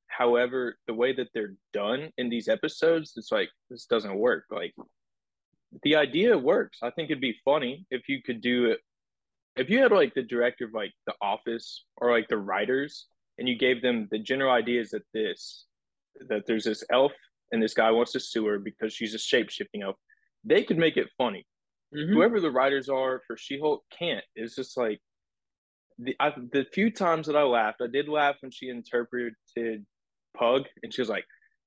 However, 0.07 0.77
the 0.87 0.95
way 0.95 1.13
that 1.13 1.29
they're 1.35 1.55
done 1.73 2.11
in 2.19 2.29
these 2.29 2.49
episodes, 2.49 3.13
it's 3.17 3.31
like 3.33 3.49
this 3.69 3.87
doesn't 3.87 4.17
work. 4.17 4.45
Like 4.51 4.75
the 5.83 5.97
idea 5.97 6.37
works. 6.37 6.79
I 6.83 6.91
think 6.91 7.11
it'd 7.11 7.21
be 7.21 7.37
funny 7.45 7.87
if 7.91 8.09
you 8.09 8.23
could 8.23 8.41
do 8.41 8.67
it. 8.71 8.81
If 9.57 9.69
you 9.71 9.81
had 9.81 9.93
like 9.93 10.15
the 10.15 10.23
director 10.23 10.65
of 10.65 10.73
like 10.75 10.93
The 11.07 11.15
Office 11.21 11.85
or 11.97 12.11
like 12.11 12.29
the 12.29 12.39
writers, 12.39 13.07
and 13.41 13.49
you 13.49 13.59
gave 13.59 13.83
them 13.83 14.07
the 14.13 14.19
general 14.19 14.53
ideas 14.53 14.91
that 14.91 15.03
this 15.13 15.65
that 16.29 16.43
there's 16.47 16.65
this 16.65 16.85
elf 16.93 17.13
and 17.51 17.61
this 17.63 17.75
guy 17.75 17.91
wants 17.91 18.13
to 18.13 18.21
sue 18.21 18.47
her 18.47 18.59
because 18.59 18.93
she's 18.93 19.15
a 19.15 19.19
shape 19.19 19.51
shifting 19.51 19.83
elf, 19.83 19.97
they 20.45 20.63
could 20.63 20.79
make 20.79 20.97
it 20.97 21.09
funny 21.19 21.47
mhm. 21.95 22.09
whoever 22.13 22.41
the 22.41 22.51
writers 22.51 22.89
are 22.89 23.23
for 23.27 23.37
She-Hulk 23.37 23.83
can't. 23.97 24.25
It's 24.37 24.55
just 24.55 24.77
like 24.77 25.01
the 25.99 26.15
I, 26.21 26.31
the 26.53 26.65
few 26.73 26.91
times 26.91 27.27
that 27.27 27.37
I 27.37 27.43
laughed, 27.43 27.83
I 27.83 27.87
did 27.87 28.09
laugh 28.09 28.37
when 28.41 28.51
she 28.51 28.69
interpreted 28.69 29.35
Pug, 30.37 30.67
and 30.83 30.93
she 30.93 31.01
was 31.03 31.09
like, 31.09 31.25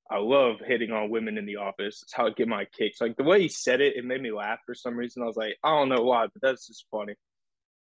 "I 0.10 0.18
love 0.18 0.56
hitting 0.66 0.92
on 0.92 1.10
women 1.10 1.38
in 1.38 1.46
the 1.46 1.58
office. 1.58 2.02
It's 2.04 2.14
how 2.14 2.28
I 2.28 2.32
get 2.32 2.48
my 2.48 2.66
kicks." 2.66 3.02
Like 3.02 3.16
the 3.18 3.24
way 3.24 3.42
he 3.42 3.50
said 3.50 3.82
it, 3.82 3.96
it 3.96 4.06
made 4.06 4.22
me 4.22 4.32
laugh 4.32 4.60
for 4.66 4.74
some 4.74 4.96
reason. 4.96 5.22
I 5.22 5.28
was 5.28 5.36
like, 5.36 5.58
I 5.64 5.70
don't 5.70 5.90
know 5.90 6.04
why, 6.04 6.26
but 6.26 6.42
that's 6.42 6.68
just 6.68 6.86
funny. 6.90 7.14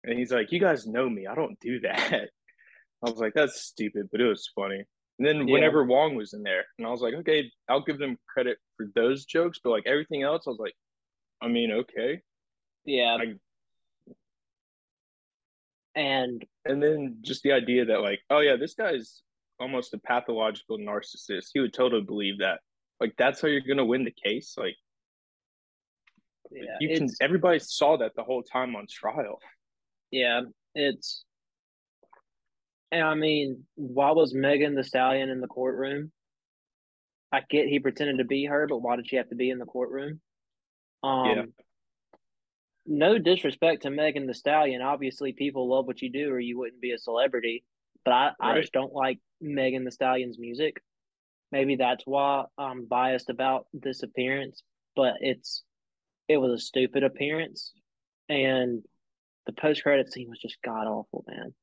And 0.03 0.17
he's 0.17 0.31
like, 0.31 0.51
"You 0.51 0.59
guys 0.59 0.87
know 0.87 1.09
me. 1.09 1.27
I 1.27 1.35
don't 1.35 1.59
do 1.59 1.81
that." 1.81 2.29
I 3.05 3.09
was 3.09 3.19
like, 3.19 3.33
that's 3.33 3.61
stupid, 3.61 4.09
but 4.11 4.19
it 4.21 4.27
was 4.27 4.49
funny. 4.55 4.83
And 5.17 5.27
then 5.27 5.47
Yeah. 5.47 5.53
whenever 5.53 5.83
Wong 5.83 6.15
was 6.15 6.33
in 6.33 6.43
there, 6.43 6.65
and 6.77 6.87
I 6.87 6.89
was 6.91 7.01
like, 7.01 7.13
okay, 7.15 7.51
I'll 7.67 7.81
give 7.83 7.97
them 7.97 8.17
credit 8.27 8.57
for 8.77 8.87
those 8.95 9.25
jokes, 9.25 9.59
but 9.63 9.69
like 9.71 9.85
everything 9.87 10.23
else, 10.23 10.47
I 10.47 10.49
was 10.51 10.59
like, 10.59 10.75
I 11.41 11.47
mean, 11.47 11.71
okay. 11.71 12.21
Yeah. 12.85 13.17
I- 13.19 13.35
and 15.95 16.45
And 16.65 16.81
then 16.83 17.17
just 17.21 17.43
the 17.43 17.51
idea 17.51 17.85
that 17.85 18.01
like, 18.01 18.21
oh 18.29 18.39
yeah, 18.39 18.55
this 18.55 18.73
guy's 18.75 19.21
almost 19.59 19.93
a 19.93 19.97
pathological 19.97 20.77
narcissist. 20.77 21.49
He 21.53 21.59
would 21.59 21.73
totally 21.73 22.03
believe 22.03 22.39
that. 22.39 22.61
Like 22.99 23.15
that's 23.17 23.41
how 23.41 23.47
you're 23.47 23.61
gonna 23.61 23.85
win 23.85 24.03
the 24.05 24.11
case. 24.11 24.55
Like 24.57 24.75
yeah, 26.51 26.77
you 26.79 26.97
can 26.97 27.09
everybody 27.21 27.59
saw 27.59 27.97
that 27.97 28.15
the 28.15 28.23
whole 28.23 28.43
time 28.43 28.75
on 28.75 28.87
trial. 28.87 29.39
yeah, 30.11 30.41
it's 30.75 31.25
and 32.91 33.03
I 33.03 33.15
mean, 33.15 33.65
why 33.75 34.11
was 34.11 34.33
Megan 34.33 34.75
Thee 34.75 34.83
Stallion 34.83 35.29
in 35.29 35.41
the 35.41 35.47
courtroom? 35.47 36.11
I 37.31 37.41
get 37.47 37.67
he 37.67 37.79
pretended 37.79 38.17
to 38.17 38.25
be 38.25 38.45
her, 38.45 38.67
but 38.67 38.79
why 38.79 38.95
did 38.95 39.07
she 39.07 39.17
have 39.17 39.29
to 39.29 39.35
be 39.35 39.49
in 39.49 39.59
the 39.59 39.65
courtroom? 39.65 40.19
Um 41.03 41.25
Yeah. 41.25 41.43
no 42.85 43.17
disrespect 43.19 43.83
to 43.83 43.91
Megan 43.91 44.27
Thee 44.27 44.33
Stallion. 44.33 44.81
Obviously 44.81 45.33
people 45.33 45.69
love 45.69 45.85
what 45.85 46.01
you 46.01 46.11
do 46.11 46.31
or 46.31 46.39
you 46.39 46.57
wouldn't 46.57 46.81
be 46.81 46.91
a 46.91 46.97
celebrity. 46.97 47.63
But 48.05 48.13
I, 48.13 48.31
I 48.39 48.59
just 48.61 48.73
don't 48.73 48.93
like 48.93 49.19
Megan 49.41 49.83
Thee 49.85 49.91
Stallion's 49.91 50.39
music. 50.39 50.81
Maybe 51.51 51.75
that's 51.75 52.03
why 52.05 52.45
I'm 52.57 52.85
biased 52.85 53.29
about 53.29 53.67
this 53.73 54.03
appearance, 54.03 54.63
but 54.95 55.15
it's 55.19 55.63
it 56.27 56.37
was 56.37 56.51
a 56.51 56.63
stupid 56.63 57.03
appearance 57.03 57.73
and 58.29 58.83
the 59.45 59.53
post 59.53 59.83
credit 59.83 60.11
scene 60.11 60.29
was 60.29 60.39
just 60.39 60.57
god 60.63 60.85
awful, 60.87 61.25
man. 61.27 61.53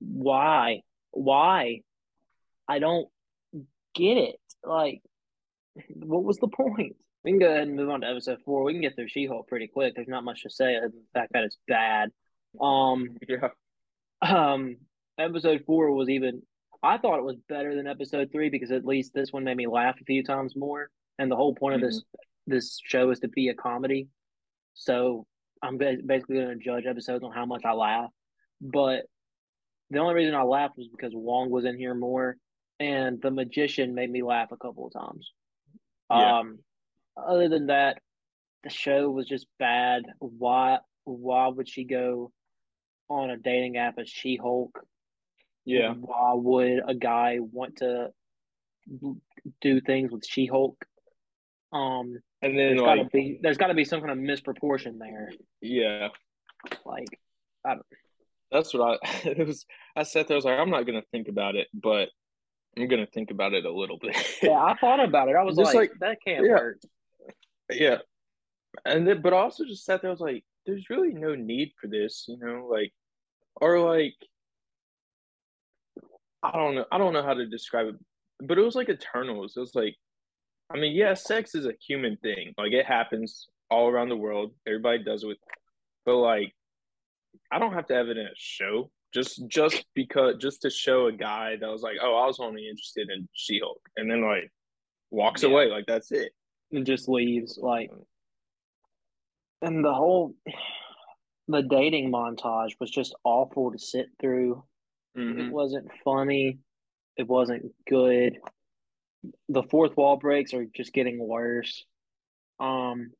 Why? 0.00 0.80
Why? 1.12 1.80
I 2.68 2.78
don't 2.78 3.08
get 3.94 4.16
it. 4.16 4.36
Like 4.64 5.02
what 5.94 6.24
was 6.24 6.38
the 6.38 6.48
point? 6.48 6.96
We 7.24 7.32
can 7.32 7.40
go 7.40 7.50
ahead 7.50 7.66
and 7.66 7.76
move 7.76 7.90
on 7.90 8.02
to 8.02 8.06
episode 8.06 8.38
four. 8.44 8.62
We 8.62 8.72
can 8.72 8.82
get 8.82 8.94
through 8.94 9.08
She 9.08 9.26
Hulk 9.26 9.48
pretty 9.48 9.66
quick. 9.66 9.94
There's 9.94 10.08
not 10.08 10.24
much 10.24 10.42
to 10.44 10.50
say 10.50 10.76
other 10.76 10.88
than 10.88 11.02
the 11.12 11.20
fact 11.20 11.32
that 11.32 11.44
it's 11.44 11.58
bad. 11.66 12.10
Um 12.60 13.16
Yeah. 13.28 13.48
um 14.22 14.76
episode 15.18 15.64
four 15.66 15.92
was 15.92 16.08
even 16.08 16.42
I 16.82 16.98
thought 16.98 17.18
it 17.18 17.24
was 17.24 17.36
better 17.48 17.74
than 17.74 17.86
episode 17.86 18.30
three 18.30 18.48
because 18.48 18.70
at 18.70 18.84
least 18.84 19.12
this 19.12 19.32
one 19.32 19.44
made 19.44 19.56
me 19.56 19.66
laugh 19.66 19.96
a 20.00 20.04
few 20.04 20.22
times 20.22 20.54
more. 20.56 20.90
And 21.18 21.30
the 21.30 21.36
whole 21.36 21.54
point 21.54 21.76
of 21.76 21.80
this 21.80 22.02
this 22.46 22.78
show 22.84 23.10
is 23.10 23.20
to 23.20 23.28
be 23.28 23.48
a 23.48 23.54
comedy. 23.54 24.08
So 24.74 25.26
I'm 25.62 25.78
basically 25.78 26.36
going 26.36 26.58
to 26.58 26.64
judge 26.64 26.86
episodes 26.86 27.24
on 27.24 27.32
how 27.32 27.46
much 27.46 27.64
I 27.64 27.72
laugh. 27.72 28.10
But 28.60 29.06
the 29.90 29.98
only 29.98 30.14
reason 30.14 30.34
I 30.34 30.42
laughed 30.42 30.76
was 30.76 30.88
because 30.88 31.12
Wong 31.14 31.50
was 31.50 31.64
in 31.64 31.78
here 31.78 31.94
more, 31.94 32.36
and 32.80 33.20
the 33.20 33.30
magician 33.30 33.94
made 33.94 34.10
me 34.10 34.22
laugh 34.22 34.52
a 34.52 34.56
couple 34.56 34.86
of 34.86 34.92
times. 34.92 35.30
Yeah. 36.10 36.38
Um, 36.40 36.58
other 37.16 37.48
than 37.48 37.66
that, 37.66 37.98
the 38.64 38.70
show 38.70 39.10
was 39.10 39.26
just 39.26 39.46
bad. 39.58 40.02
Why? 40.18 40.78
Why 41.04 41.48
would 41.48 41.68
she 41.68 41.84
go 41.84 42.32
on 43.08 43.30
a 43.30 43.36
dating 43.36 43.76
app 43.76 43.98
as 43.98 44.08
She 44.08 44.36
Hulk? 44.36 44.84
Yeah. 45.64 45.92
Why 45.94 46.32
would 46.34 46.80
a 46.86 46.94
guy 46.94 47.38
want 47.40 47.76
to 47.76 48.10
do 49.60 49.80
things 49.80 50.10
with 50.12 50.26
She 50.26 50.46
Hulk? 50.46 50.84
Um, 51.72 52.18
And 52.42 52.56
then 52.56 52.76
there's 52.76 52.80
like 52.80 52.98
gotta 52.98 53.08
be 53.12 53.38
there's 53.42 53.56
gotta 53.56 53.74
be 53.74 53.84
some 53.84 54.00
kind 54.00 54.12
of 54.12 54.18
misproportion 54.18 54.98
there. 54.98 55.30
yeah. 55.60 56.08
Like, 56.84 57.20
That's 58.52 58.72
what 58.72 58.98
I 59.02 59.08
it 59.28 59.46
was 59.46 59.64
I 59.96 60.02
sat 60.02 60.28
there, 60.28 60.34
I 60.34 60.38
was 60.38 60.44
like, 60.44 60.58
I'm 60.58 60.70
not 60.70 60.86
gonna 60.86 61.02
think 61.12 61.28
about 61.28 61.56
it, 61.56 61.68
but 61.74 62.08
I'm 62.78 62.88
gonna 62.88 63.06
think 63.06 63.30
about 63.30 63.54
it 63.54 63.64
a 63.64 63.72
little 63.72 63.98
bit. 63.98 64.16
yeah, 64.42 64.62
I 64.62 64.74
thought 64.80 65.02
about 65.02 65.28
it. 65.28 65.36
I 65.36 65.42
was 65.44 65.56
Just 65.56 65.74
like, 65.74 65.90
like- 65.90 65.98
that 66.00 66.18
can't 66.26 66.44
yeah. 66.46 66.52
work. 66.52 66.78
Yeah. 67.70 67.98
And 68.84 69.08
then, 69.08 69.22
but 69.22 69.32
I 69.32 69.38
also 69.38 69.64
just 69.64 69.84
sat 69.84 70.02
there, 70.02 70.10
I 70.10 70.12
was 70.12 70.20
like, 70.20 70.44
there's 70.66 70.90
really 70.90 71.12
no 71.14 71.34
need 71.34 71.72
for 71.80 71.86
this, 71.86 72.26
you 72.28 72.36
know, 72.38 72.68
like, 72.70 72.92
or 73.60 73.80
like, 73.80 74.14
I 76.42 76.52
don't 76.52 76.74
know, 76.74 76.84
I 76.92 76.98
don't 76.98 77.12
know 77.12 77.22
how 77.22 77.34
to 77.34 77.46
describe 77.46 77.86
it, 77.86 77.94
but 78.46 78.58
it 78.58 78.62
was 78.62 78.74
like 78.74 78.88
Eternals. 78.88 79.54
It 79.56 79.60
was 79.60 79.74
like, 79.74 79.96
I 80.70 80.76
mean, 80.78 80.94
yeah, 80.94 81.14
sex 81.14 81.54
is 81.54 81.66
a 81.66 81.72
human 81.86 82.16
thing, 82.18 82.52
like 82.58 82.72
it 82.72 82.86
happens 82.86 83.48
all 83.70 83.88
around 83.88 84.10
the 84.10 84.16
world. 84.16 84.52
Everybody 84.66 85.02
does 85.02 85.24
it, 85.24 85.38
but 86.04 86.16
like, 86.16 86.52
I 87.50 87.58
don't 87.58 87.72
have 87.72 87.86
to 87.86 87.94
have 87.94 88.08
it 88.08 88.16
in 88.16 88.26
a 88.26 88.30
show. 88.36 88.90
Just, 89.14 89.46
just 89.48 89.84
because, 89.94 90.34
just 90.40 90.62
to 90.62 90.70
show 90.70 91.06
a 91.06 91.12
guy 91.12 91.56
that 91.60 91.66
was 91.70 91.82
like, 91.82 91.96
oh, 92.02 92.16
I 92.16 92.26
was 92.26 92.38
only 92.40 92.68
interested 92.68 93.08
in 93.10 93.28
She-Hulk, 93.32 93.80
and 93.96 94.10
then 94.10 94.22
like 94.22 94.50
walks 95.10 95.42
Yeah. 95.42 95.50
away, 95.50 95.66
like 95.70 95.86
that's 95.86 96.12
it. 96.12 96.32
and 96.72 96.84
just 96.84 97.08
leaves 97.08 97.58
like 97.62 97.90
and 99.62 99.82
the 99.84 99.94
whole 99.94 100.34
the 101.48 101.62
dating 101.62 102.10
montage 102.12 102.72
was 102.80 102.90
just 102.90 103.14
awful 103.24 103.70
to 103.72 103.78
sit 103.78 104.06
through 104.20 104.62
Mm-hmm. 105.16 105.40
it 105.40 105.50
wasn't 105.50 105.88
funny 106.04 106.58
it 107.16 107.26
wasn't 107.26 107.64
good 107.88 108.36
the 109.48 109.62
fourth 109.62 109.96
wall 109.96 110.16
breaks 110.18 110.52
are 110.52 110.66
just 110.76 110.92
getting 110.92 111.18
worse 111.26 111.86
um 112.60 113.12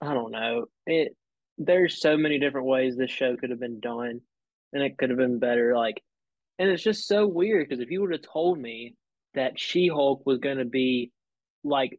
i 0.00 0.14
don't 0.14 0.30
know 0.30 0.64
it 0.86 1.14
there's 1.58 2.00
so 2.00 2.16
many 2.16 2.38
different 2.38 2.66
ways 2.66 2.96
this 2.96 3.10
show 3.10 3.36
could 3.36 3.50
have 3.50 3.60
been 3.60 3.80
done 3.80 4.20
and 4.72 4.82
it 4.82 4.98
could 4.98 5.10
have 5.10 5.18
been 5.18 5.38
better 5.38 5.76
like 5.76 6.02
and 6.58 6.68
it's 6.68 6.82
just 6.82 7.06
so 7.06 7.26
weird 7.26 7.68
because 7.68 7.80
if 7.82 7.90
you 7.90 8.00
would 8.00 8.12
have 8.12 8.22
told 8.22 8.58
me 8.58 8.94
that 9.34 9.58
she-hulk 9.58 10.24
was 10.26 10.38
going 10.38 10.58
to 10.58 10.64
be 10.64 11.10
like 11.62 11.98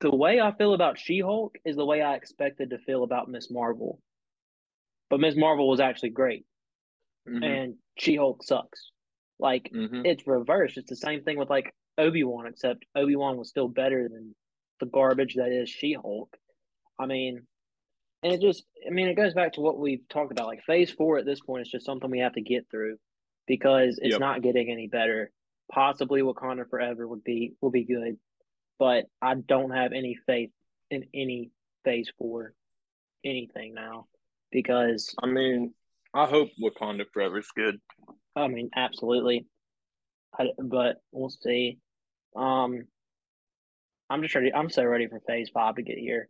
the 0.00 0.14
way 0.14 0.40
i 0.40 0.52
feel 0.52 0.74
about 0.74 0.98
she-hulk 0.98 1.56
is 1.64 1.76
the 1.76 1.84
way 1.84 2.00
i 2.02 2.14
expected 2.14 2.70
to 2.70 2.78
feel 2.78 3.02
about 3.04 3.28
miss 3.28 3.50
marvel 3.50 4.00
but 5.10 5.20
miss 5.20 5.36
marvel 5.36 5.68
was 5.68 5.80
actually 5.80 6.10
great 6.10 6.44
Mhm. 7.28 7.44
and 7.44 7.74
she-hulk 7.98 8.42
sucks 8.42 8.90
like 9.38 9.70
Mhm. 9.72 10.06
it's 10.06 10.26
reversed. 10.26 10.76
It's 10.76 10.90
the 10.90 10.96
same 10.96 11.24
thing 11.24 11.38
with 11.38 11.48
like 11.50 11.74
Obi 11.98 12.22
Wan, 12.22 12.46
except 12.46 12.84
Obi 12.94 13.16
Wan 13.16 13.36
was 13.36 13.48
still 13.48 13.66
better 13.68 14.08
than 14.08 14.34
the 14.78 14.86
garbage 14.86 15.34
that 15.34 15.50
is 15.50 15.68
She 15.70 15.94
Hulk. 15.94 16.36
I 16.98 17.06
mean, 17.06 17.46
and 18.24 18.32
it 18.32 18.40
just, 18.40 18.64
I 18.86 18.90
mean, 18.90 19.06
it 19.06 19.14
goes 19.16 19.34
back 19.34 19.52
to 19.52 19.60
what 19.60 19.78
we've 19.78 20.08
talked 20.08 20.32
about. 20.32 20.46
Like 20.46 20.64
Phase 20.64 20.90
Four 20.90 21.18
at 21.18 21.26
this 21.26 21.40
point 21.40 21.62
is 21.66 21.70
just 21.70 21.86
something 21.86 22.10
we 22.10 22.20
have 22.20 22.32
to 22.32 22.40
get 22.40 22.66
through 22.70 22.96
because 23.46 23.98
it's 24.02 24.12
Yep. 24.12 24.20
not 24.20 24.42
getting 24.42 24.70
any 24.70 24.88
better. 24.88 25.30
Possibly 25.70 26.22
Wakanda 26.22 26.68
Forever 26.68 27.06
would 27.06 27.22
be 27.22 27.54
will 27.60 27.70
be 27.70 27.84
good, 27.84 28.16
but 28.78 29.04
I 29.22 29.34
don't 29.34 29.70
have 29.70 29.92
any 29.92 30.16
faith 30.26 30.50
in 30.90 31.04
any 31.14 31.50
Phase 31.84 32.10
Four 32.18 32.54
anything 33.24 33.74
now 33.74 34.06
because 34.50 35.14
I 35.22 35.26
mean, 35.26 35.74
I 36.14 36.26
hope 36.26 36.48
Wakanda 36.62 37.04
forever 37.12 37.38
is 37.38 37.50
good. 37.54 37.80
I 38.36 38.48
mean, 38.48 38.70
absolutely. 38.74 39.46
I, 40.38 40.46
but 40.58 40.96
we'll 41.12 41.30
see. 41.30 41.78
Um, 42.36 42.84
I'm 44.08 44.22
just 44.22 44.34
ready. 44.34 44.52
I'm 44.52 44.70
so 44.70 44.84
ready 44.84 45.08
for 45.08 45.20
Phase 45.26 45.50
Five 45.52 45.76
to 45.76 45.82
get 45.82 45.98
here. 45.98 46.28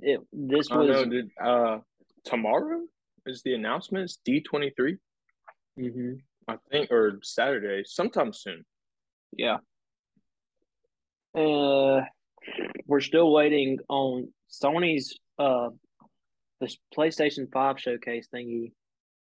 It 0.00 0.20
this 0.32 0.68
was 0.70 1.06
know. 1.06 1.22
Uh 1.44 1.78
tomorrow 2.24 2.80
is 3.26 3.42
the 3.42 3.54
announcement? 3.54 4.04
It's 4.04 4.18
D 4.24 4.40
twenty 4.40 4.70
three, 4.70 4.98
Mhm. 5.78 6.20
I 6.48 6.56
think, 6.70 6.90
or 6.90 7.18
Saturday, 7.22 7.82
sometime 7.84 8.32
soon. 8.32 8.64
yeah. 9.32 9.58
Uh, 11.34 12.02
we're 12.86 13.00
still 13.00 13.30
waiting 13.32 13.78
on 13.88 14.32
Sony's 14.50 15.18
uh, 15.38 15.68
this 16.60 16.78
PlayStation 16.96 17.50
Five 17.52 17.78
showcase 17.78 18.28
thingy 18.34 18.72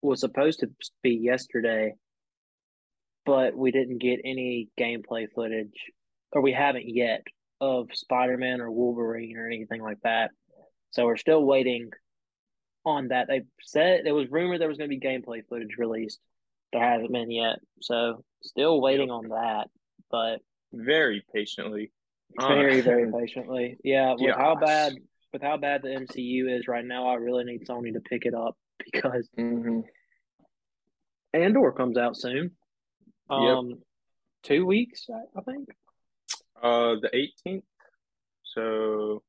was 0.02 0.22
supposed 0.22 0.60
to 0.62 0.70
be 1.04 1.12
yesterday, 1.12 1.94
but 3.26 3.56
we 3.58 3.72
didn't 3.72 3.98
get 3.98 4.20
any 4.24 4.70
gameplay 4.80 5.28
footage, 5.34 5.92
or 6.32 6.42
we 6.42 6.54
haven't 6.54 6.88
yet 6.88 7.24
of 7.60 7.90
Spider 7.94 8.38
Man 8.38 8.62
or 8.62 8.72
Wolverine 8.72 9.36
or 9.38 9.48
anything 9.48 9.82
like 9.82 10.00
that. 10.04 10.32
So 10.96 11.06
we're 11.06 11.18
still 11.18 11.44
waiting 11.44 11.92
on 12.86 13.10
that. 13.10 13.28
They 13.28 13.42
said 13.62 14.02
there 14.06 14.16
was 14.16 14.32
rumor 14.32 14.58
there 14.58 14.70
was 14.70 14.78
going 14.78 14.90
to 14.90 14.98
be 14.98 15.06
gameplay 15.06 15.46
footage 15.46 15.76
released. 15.78 16.22
There 16.72 16.82
hasn't 16.82 17.12
been 17.12 17.30
yet, 17.32 17.60
so 17.82 18.24
still 18.44 18.80
waiting 18.80 19.12
on 19.12 19.28
that. 19.30 19.68
But 20.10 20.38
Very 20.72 21.22
patiently. 21.34 21.92
Very, 22.40 22.80
very 22.80 23.12
patiently. 23.20 23.78
Yeah, 23.84 24.16
with 24.18 24.36
how 24.36 24.56
bad 24.56 24.94
with 25.34 25.42
how 25.42 25.58
bad 25.58 25.82
the 25.82 25.90
MCU 25.90 26.58
is 26.58 26.70
right 26.70 26.86
now, 26.86 27.10
I 27.10 27.16
really 27.16 27.44
need 27.44 27.68
Sony 27.68 27.92
to 27.94 28.00
pick 28.00 28.26
it 28.26 28.34
up 28.34 28.56
because 28.92 29.28
Mhm. 29.38 29.84
Andor 31.34 31.74
comes 31.74 31.98
out 31.98 32.16
soon. 32.16 32.52
Yep. 33.30 33.40
Um, 33.40 33.82
two 34.44 34.66
weeks, 34.66 35.08
I- 35.14 35.38
I 35.40 35.42
think. 35.44 35.70
Uh, 36.62 36.96
the 37.02 37.10
eighteenth. 37.14 37.66
So, 38.44 39.24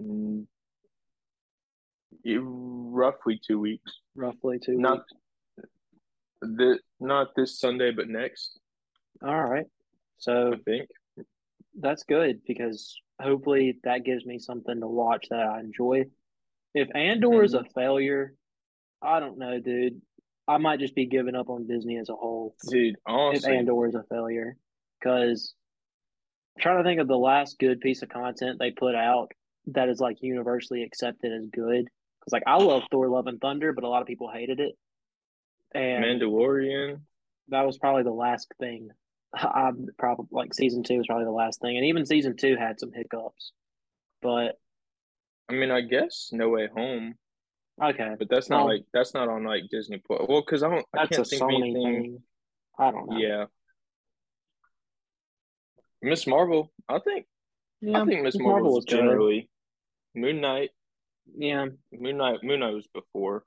mm, 0.00 0.46
roughly 2.24 3.40
two 3.46 3.58
weeks. 3.58 3.92
Roughly 4.14 4.58
two 4.58 4.78
Not 4.78 4.98
weeks. 4.98 5.68
The 6.42 6.78
not 6.98 7.28
this 7.36 7.58
Sunday, 7.58 7.90
but 7.90 8.08
next. 8.08 8.58
All 9.22 9.44
right. 9.44 9.66
So 10.18 10.54
I 10.54 10.56
think. 10.64 10.88
that's 11.78 12.04
good 12.04 12.40
because 12.46 12.94
hopefully 13.20 13.78
that 13.84 14.04
gives 14.04 14.24
me 14.24 14.38
something 14.38 14.80
to 14.80 14.86
watch 14.86 15.26
that 15.30 15.40
I 15.40 15.60
enjoy. 15.60 16.04
If 16.74 16.88
Andor 16.94 17.42
is 17.42 17.54
a 17.54 17.64
failure, 17.74 18.34
I 19.02 19.20
don't 19.20 19.38
know, 19.38 19.60
dude. 19.60 20.00
I 20.46 20.58
might 20.58 20.80
just 20.80 20.94
be 20.94 21.06
giving 21.06 21.34
up 21.34 21.48
on 21.48 21.66
Disney 21.66 21.98
as 21.98 22.08
a 22.08 22.14
whole 22.14 22.54
Dude, 22.68 22.94
if 22.94 23.00
honestly, 23.06 23.56
Andor 23.56 23.86
is 23.86 23.94
a 23.94 24.04
failure. 24.10 24.56
Because 24.98 25.54
trying 26.58 26.78
to 26.78 26.84
think 26.84 27.00
of 27.00 27.08
the 27.08 27.16
last 27.16 27.58
good 27.58 27.80
piece 27.80 28.02
of 28.02 28.08
content 28.08 28.58
they 28.58 28.70
put 28.70 28.94
out 28.94 29.32
that 29.74 29.88
is 29.88 30.00
like 30.00 30.18
universally 30.20 30.82
accepted 30.82 31.32
as 31.32 31.46
good. 31.46 31.88
Because 32.20 32.32
like 32.32 32.42
I 32.46 32.56
love 32.58 32.82
Thor: 32.90 33.08
Love 33.08 33.26
and 33.26 33.40
Thunder, 33.40 33.72
but 33.72 33.84
a 33.84 33.88
lot 33.88 34.02
of 34.02 34.08
people 34.08 34.30
hated 34.32 34.60
it, 34.60 34.76
and 35.74 36.04
Mandalorian. 36.04 37.00
that 37.48 37.66
was 37.66 37.78
probably 37.78 38.02
the 38.02 38.10
last 38.12 38.52
thing. 38.58 38.90
I'm 39.34 39.86
probably 39.98 40.26
like 40.30 40.52
season 40.54 40.82
two 40.82 40.98
was 40.98 41.06
probably 41.06 41.24
the 41.24 41.30
last 41.30 41.60
thing, 41.60 41.76
and 41.76 41.86
even 41.86 42.04
season 42.06 42.36
two 42.36 42.56
had 42.56 42.78
some 42.80 42.90
hiccups. 42.94 43.52
But 44.22 44.58
I 45.48 45.54
mean, 45.54 45.70
I 45.70 45.80
guess 45.80 46.28
No 46.32 46.48
Way 46.50 46.68
Home, 46.74 47.14
okay, 47.82 48.14
but 48.18 48.28
that's 48.28 48.50
not 48.50 48.66
Well- 48.66 48.74
like 48.74 48.84
that's 48.92 49.14
not 49.14 49.28
on 49.28 49.44
like 49.44 49.62
Disney 49.70 50.02
Plus. 50.06 50.26
Well, 50.28 50.42
because 50.44 50.62
I 50.62 50.68
don't, 50.68 50.86
I 50.94 51.06
that's 51.06 51.12
a 51.12 51.14
can't 51.16 51.28
think 51.28 51.42
of 51.42 51.48
Sony 51.48 51.54
anything. 51.62 51.82
thing. 52.02 52.22
I 52.78 52.90
don't 52.90 53.08
know. 53.10 53.16
Yeah. 53.18 53.44
Miss 56.02 56.26
Marvel, 56.26 56.72
I 56.88 56.98
think. 56.98 57.26
yeah. 57.80 58.00
I 58.02 58.06
think 58.06 58.22
Miss 58.22 58.34
Miss 58.34 58.42
Marvel, 58.42 58.52
Marvel 58.52 58.70
was 58.70 58.76
was 58.76 58.84
good. 58.86 58.96
generally 58.96 59.49
Moon 60.14 60.40
Knight. 60.40 60.70
Yeah, 61.36 61.66
Moon 61.92 62.16
Knight. 62.16 62.38
Moon 62.42 62.60
Knight 62.60 62.74
was 62.74 62.88
before. 62.88 63.44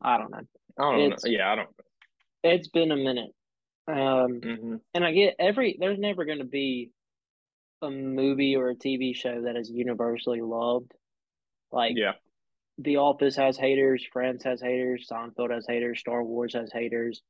I 0.00 0.18
don't 0.18 0.30
know. 0.30 0.40
I 0.78 0.82
don't 0.92 1.00
It's- 1.00 1.24
know. 1.24 1.30
Yeah, 1.30 1.52
I 1.52 1.56
don't 1.56 1.68
It's 2.42 2.68
been 2.68 2.90
a 2.90 2.96
minute. 2.96 3.30
Um, 3.88 3.96
know. 4.40 4.56
hmm 4.56 4.76
and 4.94 5.04
I 5.04 5.12
get 5.12 5.36
every 5.38 5.76
there's 5.78 5.98
never 5.98 6.24
going 6.24 6.38
to 6.38 6.44
be 6.44 6.90
a 7.82 7.90
movie 7.90 8.54
or 8.56 8.70
a 8.70 8.76
TV 8.76 9.14
show 9.14 9.42
that 9.42 9.56
is 9.56 9.70
universally 9.70 10.40
loved. 10.40 10.92
Like 11.72 11.96
Yeah. 11.96 12.12
The 12.78 12.96
Office 12.96 13.36
has 13.36 13.56
haters, 13.58 14.04
Friends 14.12 14.44
has 14.44 14.60
haters, 14.60 15.06
Seinfeld 15.10 15.50
has 15.50 15.66
haters, 15.68 16.00
Star 16.00 16.24
Wars 16.24 16.54
has 16.54 16.72
haters. 16.72 17.22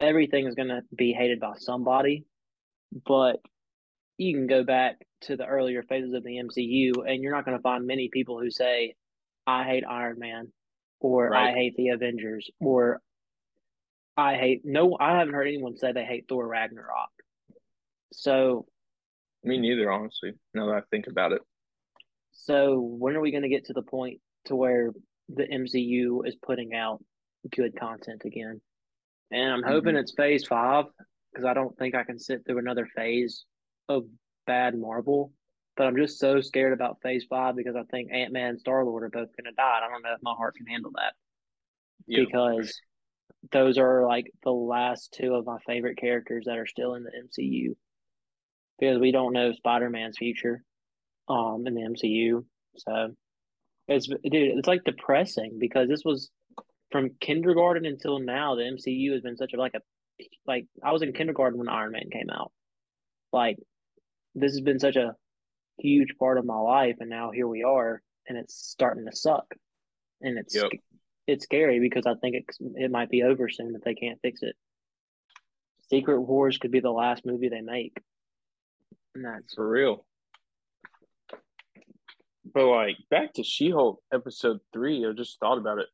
Everything 0.00 0.46
is 0.46 0.54
going 0.56 0.68
to 0.68 0.82
be 0.94 1.12
hated 1.12 1.38
by 1.38 1.52
somebody, 1.56 2.24
but 3.06 3.40
you 4.18 4.34
can 4.34 4.46
go 4.48 4.64
back 4.64 4.96
to 5.22 5.36
the 5.36 5.46
earlier 5.46 5.82
phases 5.82 6.12
of 6.14 6.22
the 6.24 6.36
MCU, 6.38 6.92
and 7.08 7.22
you're 7.22 7.32
not 7.32 7.44
going 7.44 7.56
to 7.56 7.62
find 7.62 7.86
many 7.86 8.08
people 8.12 8.38
who 8.40 8.50
say, 8.50 8.94
"I 9.46 9.64
hate 9.64 9.84
Iron 9.88 10.18
Man," 10.18 10.52
or 11.00 11.34
"I 11.34 11.52
hate 11.52 11.76
the 11.76 11.88
Avengers," 11.88 12.50
or 12.60 13.00
"I 14.16 14.36
hate." 14.36 14.62
No, 14.64 14.96
I 14.98 15.18
haven't 15.18 15.34
heard 15.34 15.48
anyone 15.48 15.76
say 15.76 15.92
they 15.92 16.04
hate 16.04 16.26
Thor 16.28 16.46
Ragnarok. 16.46 17.10
So, 18.12 18.66
Me 19.42 19.58
neither, 19.58 19.90
honestly. 19.90 20.32
Now 20.54 20.66
that 20.66 20.76
I 20.76 20.80
think 20.90 21.06
about 21.06 21.32
it. 21.32 21.42
so 22.30 22.80
when 22.80 23.14
are 23.16 23.20
we 23.20 23.30
going 23.30 23.42
to 23.42 23.48
get 23.48 23.64
to 23.66 23.72
the 23.72 23.82
point 23.82 24.20
to 24.46 24.56
where 24.56 24.90
the 25.28 25.44
MCU 25.46 26.26
is 26.26 26.34
putting 26.36 26.74
out 26.74 27.02
good 27.50 27.74
content 27.78 28.22
again? 28.24 28.60
And 29.30 29.52
I'm 29.52 29.62
hoping 29.62 29.94
Mhm. 29.94 30.00
it's 30.00 30.14
Phase 30.14 30.46
Five 30.46 30.86
because 31.30 31.44
I 31.44 31.54
don't 31.54 31.76
think 31.78 31.94
I 31.94 32.04
can 32.04 32.18
sit 32.18 32.44
through 32.44 32.58
another 32.58 32.86
phase 32.86 33.44
of 33.88 34.06
bad 34.46 34.76
Marvel. 34.78 35.32
But 35.76 35.86
I'm 35.86 35.96
just 35.96 36.18
so 36.18 36.40
scared 36.40 36.72
about 36.74 37.00
Phase 37.02 37.24
Five 37.28 37.56
because 37.56 37.76
I 37.76 37.82
think 37.84 38.10
Ant 38.12 38.32
Man 38.32 38.50
and 38.50 38.60
Star 38.60 38.84
Lord 38.84 39.04
are 39.04 39.08
both 39.08 39.28
going 39.36 39.44
to 39.50 39.52
die. 39.56 39.76
and 39.76 39.84
I 39.84 39.88
don't 39.88 40.02
know 40.02 40.12
if 40.14 40.22
my 40.22 40.34
heart 40.34 40.54
can 40.56 40.66
handle 40.66 40.90
that 40.96 41.14
Yeah. 42.06 42.24
because 42.24 42.78
those 43.50 43.78
are 43.78 44.06
like 44.06 44.30
the 44.44 44.52
last 44.52 45.14
two 45.18 45.34
of 45.34 45.46
my 45.46 45.58
favorite 45.66 45.96
characters 45.96 46.44
that 46.46 46.58
are 46.58 46.66
still 46.66 46.94
in 46.94 47.04
the 47.04 47.10
MCU. 47.10 47.74
Because 48.78 48.98
we 48.98 49.12
don't 49.12 49.32
know 49.32 49.52
Spider 49.52 49.88
Man's 49.90 50.18
future, 50.18 50.62
um, 51.28 51.66
in 51.66 51.74
the 51.74 51.82
MCU. 51.82 52.44
So 52.76 53.14
it's 53.88 54.06
dude, 54.08 54.18
it's 54.58 54.68
like 54.68 54.84
depressing 54.84 55.56
because 55.58 55.88
this 55.88 56.04
was 56.04 56.30
from 56.90 57.10
kindergarten 57.20 57.86
until 57.86 58.18
now. 58.18 58.56
The 58.56 58.62
MCU 58.64 59.12
has 59.12 59.22
been 59.22 59.36
such 59.36 59.54
a 59.54 59.56
like 59.56 59.74
a 59.74 59.80
like 60.46 60.66
I 60.84 60.92
was 60.92 61.00
in 61.02 61.12
kindergarten 61.12 61.58
when 61.58 61.68
Iron 61.68 61.92
Man 61.92 62.10
came 62.10 62.28
out. 62.30 62.52
Like 63.32 63.56
this 64.34 64.52
has 64.52 64.60
been 64.60 64.78
such 64.78 64.96
a 64.96 65.14
huge 65.78 66.16
part 66.18 66.38
of 66.38 66.44
my 66.44 66.58
life, 66.58 66.96
and 67.00 67.10
now 67.10 67.30
here 67.30 67.48
we 67.48 67.62
are, 67.62 68.02
and 68.28 68.38
it's 68.38 68.54
starting 68.54 69.06
to 69.06 69.16
suck, 69.16 69.46
and 70.20 70.38
it's 70.38 70.54
Yep. 70.54 70.70
it's 71.26 71.44
scary 71.44 71.80
because 71.80 72.06
I 72.06 72.14
think 72.14 72.36
it 72.36 72.44
it 72.76 72.90
might 72.90 73.10
be 73.10 73.22
over 73.22 73.48
soon 73.48 73.74
if 73.74 73.82
they 73.82 73.94
can't 73.94 74.20
fix 74.22 74.42
it. 74.42 74.56
Secret 75.90 76.20
Wars 76.20 76.58
could 76.58 76.70
be 76.70 76.80
the 76.80 76.90
last 76.90 77.26
movie 77.26 77.48
they 77.48 77.60
make, 77.60 77.96
and 79.14 79.24
that's 79.24 79.54
For 79.54 79.68
real. 79.68 80.06
But 82.54 82.66
like 82.66 82.96
back 83.10 83.34
to 83.34 83.42
She-Hulk 83.44 84.02
episode 84.12 84.60
three, 84.72 85.06
I 85.06 85.12
just 85.12 85.38
thought 85.38 85.58
about 85.58 85.78
it. 85.78 85.86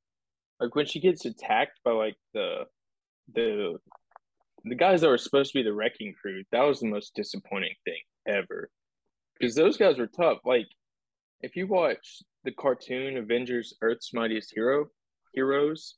Like 0.60 0.74
when 0.74 0.86
she 0.86 1.00
gets 1.00 1.24
attacked 1.24 1.80
by 1.84 1.92
like 1.92 2.16
the 2.34 2.64
the 3.32 3.78
the 4.68 4.74
guys 4.74 5.00
that 5.00 5.08
were 5.08 5.18
supposed 5.18 5.52
to 5.52 5.58
be 5.58 5.62
the 5.62 5.72
wrecking 5.72 6.14
crew, 6.20 6.42
that 6.52 6.62
was 6.62 6.80
the 6.80 6.88
most 6.88 7.14
disappointing 7.14 7.74
thing 7.84 8.00
ever. 8.26 8.70
Because 9.38 9.54
those 9.54 9.76
guys 9.76 9.98
were 9.98 10.06
tough. 10.08 10.38
Like 10.44 10.66
if 11.40 11.56
you 11.56 11.66
watch 11.66 12.22
the 12.44 12.52
cartoon 12.52 13.16
Avengers 13.16 13.74
Earth's 13.82 14.12
Mightiest 14.12 14.52
Hero 14.54 14.86
Heroes, 15.34 15.96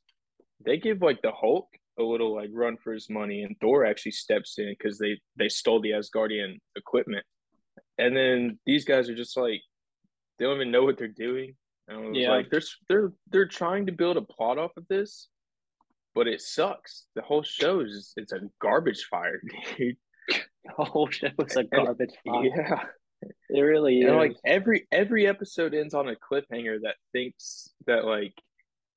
they 0.64 0.76
give 0.76 1.00
like 1.00 1.22
the 1.22 1.33
Hulk 1.33 1.68
a 1.98 2.02
little 2.02 2.35
like 2.35 2.50
run 2.52 2.76
for 2.76 2.92
his 2.92 3.09
money 3.11 3.42
and 3.42 3.56
Thor 3.61 3.85
actually 3.85 4.12
steps 4.12 4.59
in 4.59 4.74
because 4.78 4.98
they 4.98 5.18
they 5.37 5.48
stole 5.48 5.80
the 5.80 5.90
Asgardian 5.90 6.59
equipment. 6.76 7.24
And 7.98 8.16
then 8.16 8.59
these 8.66 8.85
guys 8.85 9.09
are 9.09 9.14
just 9.14 9.37
like 9.37 9.61
they 10.38 10.44
don't 10.44 10.56
even 10.56 10.70
know 10.70 10.85
what 10.85 10.98
they're 10.98 11.09
doing. 11.09 11.54
And 11.88 12.14
Yeah. 12.14 12.30
like, 12.33 12.50
they're 12.50 12.62
they're 12.88 13.12
they're 13.30 13.48
trying 13.48 13.87
to 13.87 13.92
build 13.92 14.16
a 14.16 14.22
plot 14.22 14.59
off 14.59 14.72
of 14.76 14.87
this, 14.88 15.28
but 16.20 16.28
it 16.28 16.42
sucks. 16.42 17.06
The 17.14 17.22
whole 17.22 17.42
show 17.42 17.80
is 17.80 18.12
it's 18.14 18.33
a 18.33 18.40
garbage 18.61 19.06
fire, 19.11 19.40
dude. 19.78 19.96
the 20.28 20.85
whole 20.85 21.09
show 21.09 21.28
is 21.38 21.56
a 21.56 21.64
garbage 21.64 22.12
fire. 22.26 22.44
Yeah, 22.44 22.83
It 23.48 23.61
really 23.62 24.00
is. 24.00 24.06
and 24.09 24.18
like 24.18 24.37
every 24.44 24.87
every 24.92 25.26
episode 25.26 25.72
ends 25.72 25.94
on 25.94 26.11
a 26.11 26.16
cliffhanger 26.16 26.76
that 26.83 26.96
thinks 27.12 27.70
that 27.87 28.04
like 28.04 28.35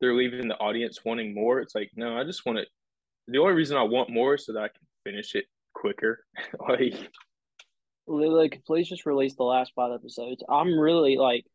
they're 0.02 0.14
leaving 0.16 0.50
the 0.50 0.58
audience 0.58 1.00
wanting 1.06 1.34
more. 1.34 1.62
It's 1.62 1.74
like 1.74 1.92
no, 1.96 2.18
I 2.18 2.26
just 2.26 2.46
want 2.46 2.60
it. 2.60 2.68
The 3.30 3.38
only 3.38 3.54
reason 3.54 3.78
I 3.78 3.84
want 3.84 4.10
more 4.10 4.34
is 4.36 4.46
so 4.46 4.52
that 4.52 4.64
I 4.64 4.68
can 4.68 4.86
finish 5.06 5.34
it 5.36 5.46
quicker. 5.74 6.26
like 6.68 7.10
like 8.06 8.62
please 8.68 8.90
just 8.90 9.06
release 9.06 9.36
the 9.38 9.44
last 9.44 9.72
five 9.78 9.94
episodes. 9.94 10.44
I'm 10.50 10.78
really 10.78 11.16
like 11.16 11.46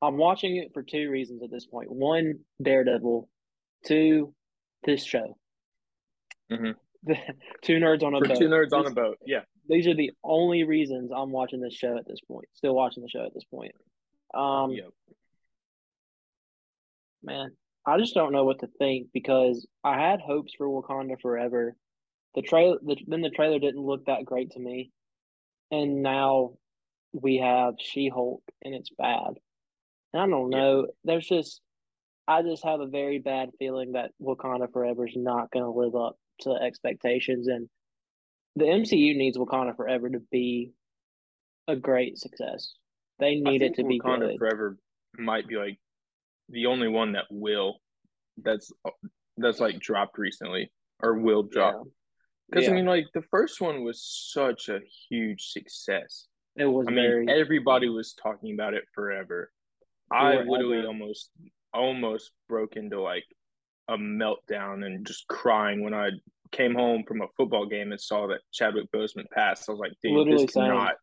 I'm 0.00 0.18
watching 0.18 0.54
it 0.58 0.70
for 0.72 0.84
two 0.84 1.10
reasons 1.10 1.42
at 1.42 1.50
this 1.50 1.66
point. 1.66 1.90
One, 1.90 2.34
Daredevil. 2.62 3.28
Two, 3.86 4.32
this 4.84 5.04
show. 5.04 5.36
Mhm. 6.50 6.74
two 7.62 7.74
nerds 7.74 8.02
on 8.02 8.14
a 8.14 8.18
for 8.18 8.28
boat. 8.28 8.38
two 8.38 8.48
nerds 8.48 8.72
on 8.72 8.86
a 8.86 8.90
boat. 8.90 9.18
Yeah, 9.24 9.42
These 9.68 9.86
are 9.86 9.94
the 9.94 10.12
only 10.24 10.64
reasons 10.64 11.10
I'm 11.14 11.30
watching 11.30 11.60
this 11.60 11.74
show 11.74 11.96
at 11.96 12.06
this 12.06 12.20
point. 12.26 12.46
Still 12.54 12.74
watching 12.74 13.02
the 13.02 13.08
show 13.08 13.24
at 13.24 13.32
this 13.34 13.44
point. 13.44 13.72
Um, 14.34 14.72
yep. 14.72 14.90
man, 17.22 17.50
I 17.86 17.98
just 17.98 18.14
don't 18.14 18.32
know 18.32 18.44
what 18.44 18.60
to 18.60 18.68
think 18.78 19.08
because 19.12 19.66
I 19.84 19.98
had 20.00 20.20
hopes 20.20 20.52
for 20.56 20.66
Wakanda 20.66 21.20
Forever. 21.20 21.76
The 22.34 22.42
trailer, 22.42 22.78
the, 22.84 22.96
then 23.06 23.22
the 23.22 23.30
trailer 23.30 23.58
didn't 23.58 23.80
look 23.84 24.06
that 24.06 24.24
great 24.24 24.50
to 24.52 24.58
me, 24.60 24.90
and 25.70 26.02
now 26.02 26.54
we 27.12 27.36
have 27.38 27.74
She 27.78 28.08
Hulk, 28.08 28.42
and 28.62 28.74
it's 28.74 28.90
bad. 28.90 29.34
And 30.12 30.22
I 30.22 30.26
don't 30.26 30.50
know. 30.50 30.88
There's 31.04 31.26
just, 31.26 31.60
I 32.28 32.42
just 32.42 32.64
have 32.64 32.80
a 32.80 32.86
very 32.86 33.18
bad 33.18 33.50
feeling 33.58 33.92
that 33.92 34.10
Wakanda 34.20 34.72
Forever 34.72 35.06
is 35.06 35.14
not 35.16 35.50
going 35.50 35.64
to 35.64 35.70
live 35.70 35.94
up 35.94 36.16
to 36.40 36.50
expectations, 36.50 37.46
and 37.48 37.68
the 38.56 38.64
MCU 38.64 39.16
needs 39.16 39.38
Wakanda 39.38 39.76
Forever 39.76 40.10
to 40.10 40.20
be 40.30 40.72
a 41.68 41.76
great 41.76 42.18
success. 42.18 42.74
They 43.18 43.36
need 43.36 43.62
it 43.62 43.74
to 43.76 43.84
be 43.84 44.00
Wakanda. 44.00 44.36
Forever 44.38 44.76
might 45.16 45.46
be 45.48 45.56
like 45.56 45.78
the 46.48 46.66
only 46.66 46.88
one 46.88 47.12
that 47.12 47.24
will 47.30 47.80
that's 48.42 48.72
that's 49.36 49.60
like 49.60 49.78
dropped 49.78 50.18
recently 50.18 50.70
or 51.02 51.14
will 51.18 51.42
drop. 51.42 51.84
Because 52.50 52.64
Yeah. 52.64 52.72
I 52.72 52.74
mean, 52.74 52.86
like 52.86 53.06
the 53.14 53.22
first 53.30 53.60
one 53.60 53.82
was 53.82 54.02
such 54.32 54.68
a 54.68 54.80
huge 55.08 55.48
success. 55.48 56.26
It 56.56 56.66
was 56.66 56.86
I 56.88 56.92
mean, 56.92 57.28
everybody 57.28 57.88
was 57.88 58.14
talking 58.14 58.54
about 58.54 58.74
it 58.74 58.84
forever. 58.94 59.50
I 60.10 60.36
literally 60.36 60.86
almost 60.86 61.30
almost 61.72 62.32
broke 62.48 62.76
into 62.76 63.00
like 63.00 63.24
a 63.88 63.96
meltdown 63.96 64.84
and 64.84 65.06
just 65.06 65.26
crying 65.28 65.82
when 65.82 65.94
I 65.94 66.10
came 66.52 66.74
home 66.74 67.04
from 67.06 67.22
a 67.22 67.28
football 67.36 67.66
game 67.66 67.92
and 67.92 68.00
saw 68.00 68.26
that 68.28 68.40
Chadwick 68.52 68.90
Boseman 68.92 69.28
passed. 69.32 69.68
I 69.68 69.72
was 69.72 69.80
like, 69.80 69.92
dude, 70.02 70.12
Literally 70.12 70.44
this 70.44 70.54
cannot. 70.54 70.94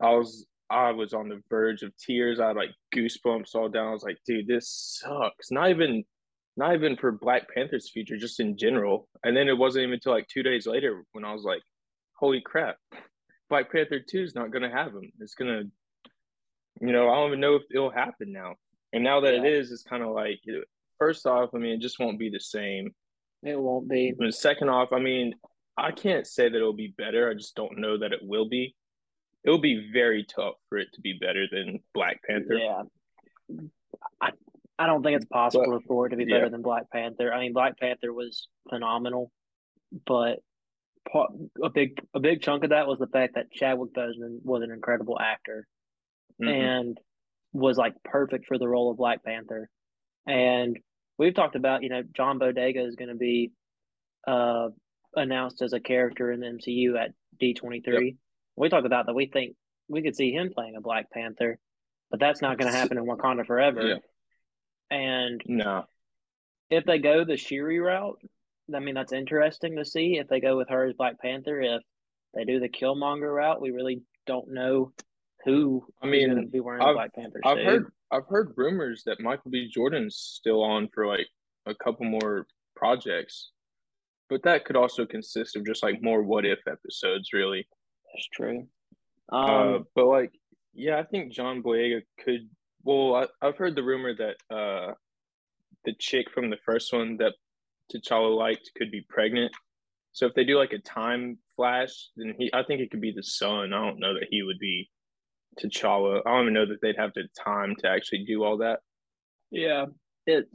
I 0.00 0.10
was 0.10 0.46
I 0.70 0.90
was 0.90 1.12
on 1.12 1.28
the 1.28 1.40
verge 1.50 1.82
of 1.82 1.96
tears. 1.96 2.40
I 2.40 2.48
had 2.48 2.56
like 2.56 2.70
goosebumps 2.94 3.54
all 3.54 3.68
down. 3.68 3.88
I 3.88 3.92
was 3.92 4.02
like, 4.02 4.18
dude, 4.26 4.46
this 4.46 4.98
sucks. 5.00 5.50
Not 5.50 5.70
even 5.70 6.04
not 6.56 6.74
even 6.74 6.96
for 6.96 7.12
Black 7.12 7.52
Panther's 7.52 7.90
future, 7.90 8.16
just 8.16 8.40
in 8.40 8.56
general. 8.56 9.08
And 9.24 9.36
then 9.36 9.48
it 9.48 9.58
wasn't 9.58 9.84
even 9.84 9.94
until 9.94 10.12
like 10.12 10.28
two 10.28 10.42
days 10.42 10.66
later 10.66 11.04
when 11.12 11.24
I 11.24 11.32
was 11.32 11.42
like, 11.42 11.62
holy 12.14 12.40
crap, 12.40 12.76
Black 13.50 13.72
Panther 13.72 14.00
2 14.00 14.22
is 14.22 14.34
not 14.34 14.52
going 14.52 14.62
to 14.62 14.70
have 14.70 14.92
him. 14.92 15.10
It's 15.20 15.34
going 15.34 15.50
to, 15.50 15.70
you 16.80 16.92
know, 16.92 17.10
I 17.10 17.16
don't 17.16 17.28
even 17.28 17.40
know 17.40 17.56
if 17.56 17.62
it'll 17.72 17.90
happen 17.90 18.32
now. 18.32 18.54
And 18.94 19.04
now 19.04 19.20
that 19.20 19.34
yeah. 19.34 19.40
it 19.40 19.46
is, 19.46 19.72
it's 19.72 19.82
kind 19.82 20.02
of 20.02 20.10
like, 20.10 20.40
first 20.98 21.26
off, 21.26 21.50
I 21.54 21.58
mean, 21.58 21.72
it 21.72 21.80
just 21.80 21.98
won't 21.98 22.18
be 22.18 22.30
the 22.30 22.40
same. 22.40 22.94
It 23.42 23.60
won't 23.60 23.88
be. 23.88 24.14
But 24.16 24.32
second 24.34 24.70
off, 24.70 24.92
I 24.92 25.00
mean, 25.00 25.34
I 25.76 25.90
can't 25.90 26.26
say 26.26 26.48
that 26.48 26.56
it'll 26.56 26.72
be 26.72 26.94
better. 26.96 27.28
I 27.28 27.34
just 27.34 27.56
don't 27.56 27.78
know 27.78 27.98
that 27.98 28.12
it 28.12 28.20
will 28.22 28.48
be. 28.48 28.74
It'll 29.44 29.60
be 29.60 29.90
very 29.92 30.24
tough 30.24 30.54
for 30.68 30.78
it 30.78 30.88
to 30.94 31.00
be 31.02 31.18
better 31.20 31.46
than 31.50 31.80
Black 31.92 32.22
Panther. 32.22 32.54
Yeah. 32.54 32.82
I, 34.22 34.30
I 34.78 34.86
don't 34.86 35.02
think 35.02 35.16
it's 35.16 35.26
possible 35.26 35.72
but, 35.72 35.84
for 35.86 36.06
it 36.06 36.10
to 36.10 36.16
be 36.16 36.24
better 36.24 36.44
yeah. 36.44 36.50
than 36.50 36.62
Black 36.62 36.90
Panther. 36.90 37.32
I 37.34 37.40
mean, 37.40 37.52
Black 37.52 37.78
Panther 37.78 38.12
was 38.12 38.48
phenomenal, 38.70 39.30
but 40.06 40.38
a 41.62 41.68
big 41.68 42.00
a 42.14 42.20
big 42.20 42.42
chunk 42.42 42.64
of 42.64 42.70
that 42.70 42.86
was 42.86 42.98
the 42.98 43.06
fact 43.06 43.34
that 43.34 43.52
Chadwick 43.52 43.92
Boseman 43.92 44.38
was 44.42 44.62
an 44.62 44.70
incredible 44.70 45.18
actor, 45.20 45.66
mm-hmm. 46.42 46.48
and 46.48 46.98
was 47.54 47.78
like 47.78 47.94
perfect 48.04 48.46
for 48.46 48.58
the 48.58 48.68
role 48.68 48.90
of 48.90 48.98
Black 48.98 49.24
Panther. 49.24 49.70
And 50.26 50.78
we've 51.16 51.34
talked 51.34 51.54
about, 51.54 51.82
you 51.82 51.88
know, 51.88 52.02
John 52.14 52.38
Boyega 52.38 52.86
is 52.86 52.96
going 52.96 53.08
to 53.08 53.14
be 53.14 53.52
uh, 54.26 54.68
announced 55.14 55.62
as 55.62 55.72
a 55.72 55.80
character 55.80 56.32
in 56.32 56.40
the 56.40 56.46
MCU 56.46 57.00
at 57.00 57.12
D23. 57.40 57.82
Yep. 57.86 58.14
We 58.56 58.68
talked 58.68 58.86
about 58.86 59.06
that 59.06 59.14
we 59.14 59.26
think 59.26 59.56
we 59.88 60.02
could 60.02 60.16
see 60.16 60.32
him 60.32 60.50
playing 60.52 60.76
a 60.76 60.80
Black 60.80 61.10
Panther, 61.10 61.58
but 62.10 62.20
that's 62.20 62.42
not 62.42 62.58
going 62.58 62.70
to 62.70 62.76
happen 62.76 62.98
in 62.98 63.04
Wakanda 63.04 63.46
forever. 63.46 63.98
And 64.90 65.40
no, 65.46 65.84
if 66.70 66.84
they 66.84 66.98
go 66.98 67.24
the 67.24 67.36
Shuri 67.36 67.78
route, 67.78 68.20
I 68.74 68.80
mean 68.80 68.94
that's 68.94 69.12
interesting 69.12 69.76
to 69.76 69.84
see. 69.84 70.18
If 70.18 70.28
they 70.28 70.40
go 70.40 70.56
with 70.56 70.68
her 70.70 70.86
as 70.86 70.94
Black 70.94 71.20
Panther, 71.20 71.60
if 71.60 71.82
they 72.34 72.44
do 72.44 72.60
the 72.60 72.68
Killmonger 72.68 73.34
route, 73.34 73.60
we 73.60 73.70
really 73.70 74.02
don't 74.26 74.52
know 74.52 74.92
who 75.44 75.84
I 76.02 76.06
mean 76.06 76.48
be 76.48 76.60
wearing 76.60 76.82
I've, 76.82 76.94
Black 76.94 77.14
Panther. 77.14 77.40
I've 77.44 77.58
heard 77.58 77.92
I've 78.10 78.26
heard 78.26 78.54
rumors 78.56 79.02
that 79.06 79.20
Michael 79.20 79.50
B. 79.50 79.68
Jordan's 79.72 80.16
still 80.16 80.62
on 80.62 80.88
for 80.94 81.06
like 81.06 81.26
a 81.66 81.74
couple 81.74 82.06
more 82.06 82.46
projects, 82.76 83.50
but 84.28 84.42
that 84.44 84.64
could 84.64 84.76
also 84.76 85.06
consist 85.06 85.56
of 85.56 85.66
just 85.66 85.82
like 85.82 86.02
more 86.02 86.22
what 86.22 86.44
if 86.44 86.60
episodes. 86.66 87.32
Really, 87.32 87.66
that's 88.12 88.28
true. 88.32 88.66
Uh, 89.32 89.36
um, 89.36 89.74
uh, 89.74 89.78
but 89.94 90.06
like, 90.06 90.32
yeah, 90.72 90.98
I 90.98 91.02
think 91.04 91.32
John 91.32 91.62
Boyega 91.62 92.02
could. 92.22 92.48
Well, 92.82 93.14
I, 93.14 93.46
I've 93.46 93.56
heard 93.56 93.74
the 93.74 93.82
rumor 93.82 94.14
that 94.14 94.54
uh, 94.54 94.92
the 95.84 95.94
chick 95.98 96.30
from 96.30 96.50
the 96.50 96.58
first 96.64 96.92
one 96.92 97.16
that 97.18 97.34
T'Challa 97.92 98.36
liked 98.36 98.70
could 98.76 98.90
be 98.90 99.04
pregnant. 99.08 99.52
So 100.12 100.26
if 100.26 100.34
they 100.34 100.44
do 100.44 100.58
like 100.58 100.72
a 100.72 100.78
time 100.78 101.38
flash, 101.56 102.10
then 102.16 102.34
he, 102.38 102.50
I 102.52 102.62
think 102.62 102.80
it 102.80 102.90
could 102.90 103.00
be 103.00 103.12
the 103.12 103.22
son. 103.22 103.72
I 103.72 103.84
don't 103.84 103.98
know 103.98 104.14
that 104.14 104.28
he 104.30 104.42
would 104.42 104.58
be 104.58 104.88
T'Challa. 105.58 106.20
I 106.24 106.30
don't 106.30 106.42
even 106.42 106.54
know 106.54 106.66
that 106.66 106.80
they'd 106.82 106.96
have 106.98 107.12
the 107.14 107.24
time 107.42 107.74
to 107.80 107.88
actually 107.88 108.24
do 108.24 108.44
all 108.44 108.58
that. 108.58 108.80
Yeah, 109.50 109.86
it. 110.26 110.46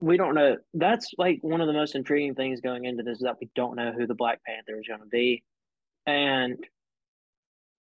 We 0.00 0.16
don't 0.16 0.34
know. 0.34 0.56
That's 0.74 1.12
like 1.16 1.38
one 1.42 1.60
of 1.60 1.66
the 1.66 1.72
most 1.72 1.94
intriguing 1.94 2.34
things 2.34 2.60
going 2.60 2.84
into 2.84 3.02
this 3.02 3.18
is 3.18 3.24
that 3.24 3.36
we 3.40 3.48
don't 3.54 3.76
know 3.76 3.92
who 3.92 4.06
the 4.06 4.14
Black 4.14 4.40
Panther 4.44 4.78
is 4.78 4.88
going 4.88 5.00
to 5.00 5.06
be, 5.06 5.42
and 6.06 6.58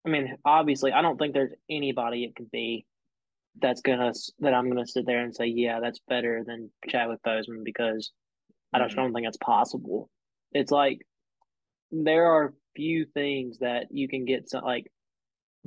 I 0.05 0.09
mean, 0.09 0.37
obviously, 0.45 0.91
I 0.91 1.01
don't 1.01 1.17
think 1.17 1.33
there's 1.33 1.53
anybody 1.69 2.23
it 2.23 2.35
could 2.35 2.51
be 2.51 2.85
that's 3.61 3.81
gonna 3.81 4.11
that 4.39 4.53
I'm 4.53 4.69
gonna 4.69 4.87
sit 4.87 5.05
there 5.05 5.23
and 5.23 5.35
say, 5.35 5.45
yeah, 5.47 5.79
that's 5.79 5.99
better 6.07 6.43
than 6.45 6.71
Chadwick 6.89 7.19
Boseman 7.25 7.63
because 7.63 8.11
I 8.73 8.79
don't, 8.79 8.89
mm-hmm. 8.89 8.97
don't 8.97 9.13
think 9.13 9.25
that's 9.27 9.37
possible. 9.37 10.09
It's 10.51 10.71
like 10.71 10.99
there 11.91 12.25
are 12.25 12.53
few 12.75 13.05
things 13.05 13.59
that 13.59 13.87
you 13.91 14.07
can 14.07 14.25
get 14.25 14.47
to, 14.49 14.59
like 14.59 14.91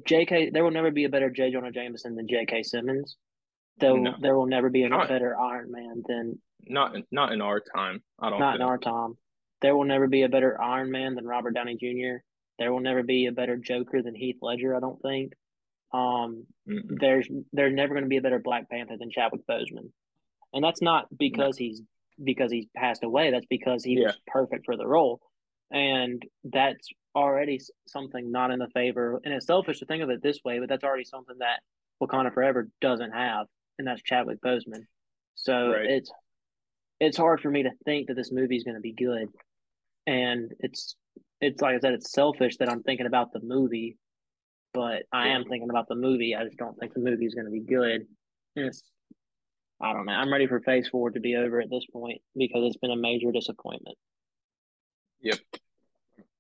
J.K. 0.05 0.51
There 0.51 0.63
will 0.63 0.71
never 0.71 0.91
be 0.91 1.05
a 1.05 1.09
better 1.09 1.31
J. 1.31 1.51
Jonah 1.51 1.71
Jameson 1.71 2.15
than 2.15 2.29
J.K. 2.29 2.63
Simmons. 2.65 3.17
Though 3.79 3.97
no. 3.97 4.15
there 4.21 4.37
will 4.37 4.47
never 4.47 4.71
be 4.71 4.85
a 4.85 4.89
not, 4.89 5.09
better 5.09 5.39
Iron 5.39 5.71
Man 5.71 6.03
than 6.07 6.39
not 6.67 6.97
not 7.11 7.33
in 7.33 7.41
our 7.41 7.61
time. 7.61 8.03
I 8.19 8.31
don't. 8.31 8.41
Not 8.41 8.53
think. 8.53 8.61
in 8.61 8.67
our 8.67 8.79
time. 8.79 9.17
There 9.63 9.77
will 9.77 9.85
never 9.85 10.07
be 10.07 10.23
a 10.23 10.29
better 10.29 10.61
Iron 10.61 10.91
Man 10.91 11.15
than 11.15 11.27
Robert 11.27 11.55
Downey 11.55 11.77
Jr. 11.77 12.23
There 12.59 12.73
will 12.73 12.81
never 12.81 13.03
be 13.03 13.27
a 13.27 13.33
better 13.33 13.57
Joker 13.57 14.03
than 14.03 14.15
Heath 14.15 14.39
Ledger. 14.41 14.75
I 14.75 14.81
don't 14.81 15.01
think. 15.01 15.33
Um, 15.93 16.47
mm 16.69 16.83
there's 16.89 17.29
there's 17.53 17.75
never 17.75 17.95
going 17.95 18.05
to 18.05 18.09
be 18.09 18.17
a 18.17 18.23
better 18.23 18.39
Black 18.39 18.69
Panther 18.69 18.97
than 18.99 19.11
Chadwick 19.11 19.47
Boseman, 19.47 19.91
and 20.53 20.65
that's 20.65 20.83
not 20.83 21.07
because 21.17 21.57
he's 21.57 21.83
because 22.23 22.51
he's 22.51 22.67
passed 22.75 23.05
away. 23.05 23.31
That's 23.31 23.47
because 23.47 23.85
he 23.85 23.99
yeah. 23.99 24.07
was 24.07 24.19
perfect 24.27 24.65
for 24.65 24.77
the 24.77 24.87
role, 24.87 25.21
and 25.71 26.23
that's 26.45 26.89
already 27.15 27.61
something 27.87 28.31
not 28.31 28.51
in 28.51 28.59
the 28.59 28.69
favor. 28.75 29.21
And 29.25 29.33
it's 29.35 29.47
selfish 29.47 29.79
to 29.81 29.87
think 29.87 30.03
of 30.03 30.11
it 30.11 30.23
this 30.23 30.41
way, 30.45 30.59
but 30.59 30.69
that's 30.69 30.85
already 30.85 31.05
something 31.05 31.37
that 31.39 31.61
Wakanda 32.03 32.33
Forever 32.33 32.69
doesn't 32.81 33.13
have, 33.13 33.47
and 33.79 33.87
that's 33.87 34.03
Chadwick 34.03 34.41
Boseman. 34.41 34.83
So 35.35 35.71
right. 35.73 35.87
it's 35.87 36.11
it's 37.01 37.17
hard 37.17 37.41
for 37.41 37.51
me 37.51 37.63
to 37.63 37.71
think 37.85 38.09
that 38.09 38.15
this 38.15 38.33
movie 38.33 38.57
is 38.57 38.65
going 38.65 38.77
to 38.77 38.81
be 38.81 38.93
good, 38.93 39.29
and 40.07 40.53
it's 40.61 40.97
it's 41.41 41.61
like 41.61 41.77
I 41.77 41.79
said, 41.81 41.95
it's 41.95 42.13
selfish 42.13 42.57
that 42.59 42.71
I'm 42.71 42.83
thinking 42.83 43.07
about 43.07 43.33
the 43.33 43.41
movie, 43.41 43.99
but 44.73 45.03
I 45.13 45.29
am 45.29 45.45
thinking 45.45 45.71
about 45.71 45.89
the 45.89 45.95
movie. 45.95 46.35
I 46.35 46.45
just 46.45 46.57
don't 46.57 46.79
think 46.79 46.95
the 46.95 47.01
movie 47.01 47.27
is 47.27 47.35
going 47.35 47.47
to 47.47 47.51
be 47.51 47.61
good. 47.61 48.07
And 48.57 48.67
It's 48.67 48.83
I 49.81 49.93
don't 49.93 50.07
know. 50.07 50.13
I'm 50.13 50.33
ready 50.33 50.47
for 50.47 50.61
Phase 50.61 50.89
Four 50.89 51.11
to 51.11 51.21
be 51.21 51.37
over 51.37 51.61
at 51.61 51.71
this 51.71 51.85
point 51.93 52.21
because 52.37 52.65
it's 52.65 52.79
been 52.79 52.91
a 52.91 52.97
major 52.97 53.31
disappointment. 53.31 53.97
Yep. 55.21 55.39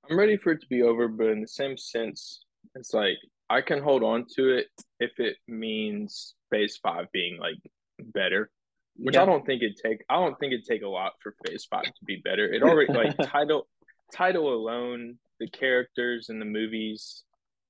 I'm 0.08 0.18
ready 0.18 0.36
for 0.36 0.52
it 0.52 0.60
to 0.60 0.66
be 0.68 0.82
over, 0.82 1.08
but 1.08 1.28
in 1.28 1.40
the 1.40 1.48
same 1.48 1.76
sense, 1.76 2.44
it's 2.74 2.94
like 2.94 3.16
I 3.48 3.60
can 3.60 3.82
hold 3.82 4.02
on 4.02 4.26
to 4.36 4.56
it 4.56 4.66
if 5.00 5.18
it 5.18 5.36
means 5.48 6.34
Phase 6.50 6.78
Five 6.82 7.06
being 7.12 7.38
like 7.38 7.58
better, 7.98 8.50
which 8.96 9.14
yeah. 9.14 9.22
I 9.22 9.26
don't 9.26 9.44
think 9.44 9.62
it 9.62 9.80
take. 9.82 10.04
I 10.08 10.14
don't 10.14 10.38
think 10.38 10.52
it 10.52 10.64
take 10.68 10.82
a 10.82 10.88
lot 10.88 11.12
for 11.22 11.34
Phase 11.44 11.66
Five 11.68 11.84
to 11.84 12.04
be 12.04 12.20
better. 12.24 12.46
It 12.52 12.62
already 12.62 12.92
like 12.92 13.16
title 13.30 13.66
title 14.12 14.52
alone, 14.52 15.18
the 15.40 15.48
characters 15.48 16.28
and 16.28 16.40
the 16.40 16.46
movies. 16.46 17.24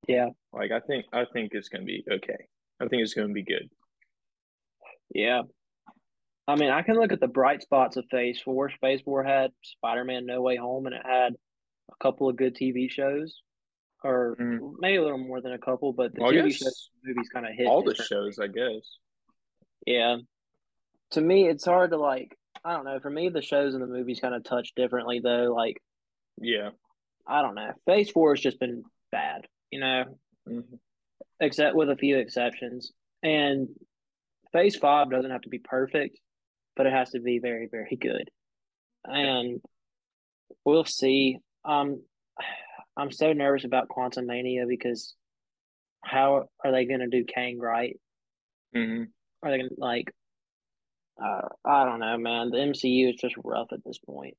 Yeah, 0.08 0.28
like 0.52 0.72
I 0.72 0.80
think 0.80 1.06
I 1.12 1.24
think 1.32 1.52
it's 1.52 1.68
gonna 1.68 1.84
be 1.84 2.04
okay. 2.10 2.46
I 2.80 2.88
think 2.88 3.02
it's 3.02 3.14
gonna 3.14 3.32
be 3.32 3.44
good. 3.44 3.68
Yeah, 5.14 5.42
I 6.48 6.54
mean, 6.54 6.70
I 6.70 6.82
can 6.82 6.96
look 6.96 7.12
at 7.12 7.20
the 7.20 7.26
bright 7.26 7.62
spots 7.62 7.96
of 7.96 8.04
Phase 8.10 8.40
Four. 8.40 8.70
Phase 8.80 9.00
Four 9.02 9.24
had 9.24 9.50
Spider 9.62 10.04
Man 10.04 10.26
No 10.26 10.40
Way 10.42 10.56
Home, 10.56 10.86
and 10.86 10.94
it 10.94 11.02
had 11.04 11.34
a 11.90 11.96
couple 12.02 12.28
of 12.28 12.36
good 12.36 12.54
TV 12.54 12.90
shows, 12.90 13.42
or 14.04 14.36
mm. 14.38 14.74
maybe 14.78 14.96
a 14.96 15.02
little 15.02 15.18
more 15.18 15.40
than 15.40 15.52
a 15.52 15.58
couple, 15.58 15.92
but 15.92 16.14
the 16.14 16.22
well, 16.22 16.32
TV 16.32 16.52
shows, 16.52 16.90
movies 17.04 17.28
kind 17.32 17.46
of 17.46 17.52
hit 17.54 17.66
all 17.66 17.82
the 17.82 17.94
shows, 17.94 18.38
I 18.38 18.46
guess. 18.46 18.98
Yeah, 19.86 20.18
to 21.12 21.20
me, 21.20 21.48
it's 21.48 21.64
hard 21.64 21.90
to 21.90 21.96
like. 21.96 22.36
I 22.64 22.72
don't 22.72 22.84
know. 22.84 23.00
For 23.00 23.10
me, 23.10 23.28
the 23.28 23.42
shows 23.42 23.74
and 23.74 23.82
the 23.82 23.86
movies 23.86 24.20
kind 24.20 24.34
of 24.34 24.44
touch 24.44 24.72
differently, 24.76 25.20
though. 25.22 25.52
Like, 25.54 25.80
yeah, 26.40 26.70
I 27.26 27.42
don't 27.42 27.56
know. 27.56 27.72
Phase 27.86 28.10
Four 28.10 28.34
has 28.34 28.40
just 28.40 28.60
been 28.60 28.84
bad, 29.10 29.46
you 29.70 29.80
know, 29.80 30.04
mm-hmm. 30.48 30.76
except 31.40 31.74
with 31.74 31.90
a 31.90 31.96
few 31.96 32.18
exceptions. 32.18 32.92
And 33.22 33.68
Phase 34.52 34.76
Five 34.76 35.10
doesn't 35.10 35.30
have 35.30 35.42
to 35.42 35.48
be 35.48 35.58
perfect, 35.58 36.18
but 36.76 36.86
it 36.86 36.92
has 36.92 37.10
to 37.10 37.20
be 37.20 37.38
very, 37.38 37.68
very 37.70 37.96
good. 37.96 38.30
And 39.04 39.60
we'll 40.64 40.84
see. 40.84 41.38
Um, 41.64 42.02
I'm 42.96 43.10
so 43.10 43.32
nervous 43.32 43.64
about 43.64 43.88
Quantumania 43.88 44.66
because 44.68 45.14
how 46.04 46.48
are 46.64 46.72
they 46.72 46.86
going 46.86 47.00
to 47.00 47.08
do 47.08 47.24
Kang 47.24 47.58
right? 47.58 47.98
Mm-hmm. 48.74 49.04
Are 49.42 49.50
they 49.50 49.58
going 49.58 49.70
to 49.70 49.74
like? 49.78 50.12
Uh, 51.22 51.48
I 51.64 51.84
don't 51.84 52.00
know, 52.00 52.18
man. 52.18 52.50
The 52.50 52.58
MCU 52.58 53.08
is 53.08 53.20
just 53.20 53.34
rough 53.42 53.68
at 53.72 53.82
this 53.84 53.98
point, 53.98 54.36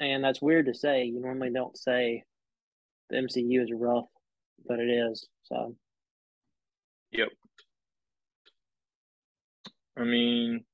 and 0.00 0.24
that's 0.24 0.42
weird 0.42 0.66
to 0.66 0.74
say. 0.74 1.04
You 1.04 1.20
normally 1.20 1.50
don't 1.50 1.76
say 1.76 2.24
the 3.10 3.16
MCU 3.16 3.62
is 3.62 3.70
rough, 3.72 4.06
but 4.66 4.80
it 4.80 4.88
is. 4.88 5.28
So. 5.44 5.76
Yep. 7.12 7.28
I 9.96 10.04
mean, 10.04 10.64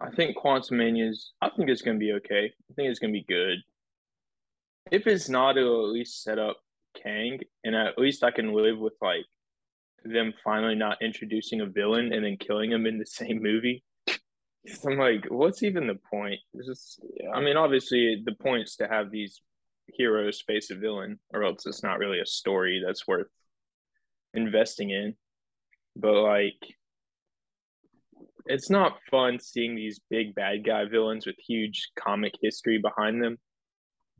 I 0.00 0.10
think 0.10 0.36
Quantumania's. 0.36 1.32
I 1.40 1.50
think 1.50 1.70
it's 1.70 1.82
gonna 1.82 1.98
be 1.98 2.12
okay. 2.14 2.46
I 2.70 2.74
think 2.74 2.88
it's 2.88 2.98
gonna 2.98 3.12
be 3.12 3.24
good. 3.28 3.58
If 4.90 5.06
it's 5.06 5.28
not, 5.28 5.56
it'll 5.56 5.86
at 5.86 5.92
least 5.92 6.22
set 6.22 6.38
up 6.38 6.58
Kang, 7.00 7.40
and 7.64 7.74
at 7.74 7.98
least 7.98 8.24
I 8.24 8.30
can 8.30 8.52
live 8.52 8.78
with 8.78 8.94
like 9.00 9.24
them 10.04 10.34
finally 10.42 10.74
not 10.74 11.00
introducing 11.00 11.60
a 11.60 11.66
villain 11.66 12.12
and 12.12 12.24
then 12.24 12.36
killing 12.36 12.70
him 12.70 12.86
in 12.86 12.98
the 12.98 13.06
same 13.06 13.42
movie. 13.42 13.82
I'm 14.86 14.98
like, 14.98 15.26
what's 15.28 15.62
even 15.62 15.86
the 15.86 15.98
point? 16.10 16.40
It's 16.54 16.66
just. 16.66 17.00
I 17.34 17.40
mean, 17.40 17.56
obviously 17.56 18.22
the 18.24 18.34
point's 18.34 18.76
to 18.76 18.88
have 18.88 19.10
these 19.10 19.40
heroes 19.86 20.42
face 20.46 20.70
a 20.70 20.74
villain, 20.74 21.18
or 21.32 21.44
else 21.44 21.66
it's 21.66 21.82
not 21.82 21.98
really 21.98 22.20
a 22.20 22.26
story 22.26 22.82
that's 22.84 23.06
worth 23.06 23.28
investing 24.32 24.90
in. 24.90 25.14
But 25.96 26.14
like, 26.22 26.58
it's 28.46 28.70
not 28.70 28.98
fun 29.10 29.38
seeing 29.40 29.74
these 29.74 30.00
big 30.10 30.34
bad 30.34 30.64
guy 30.64 30.84
villains 30.84 31.26
with 31.26 31.36
huge 31.46 31.90
comic 31.98 32.32
history 32.42 32.78
behind 32.78 33.22
them 33.22 33.38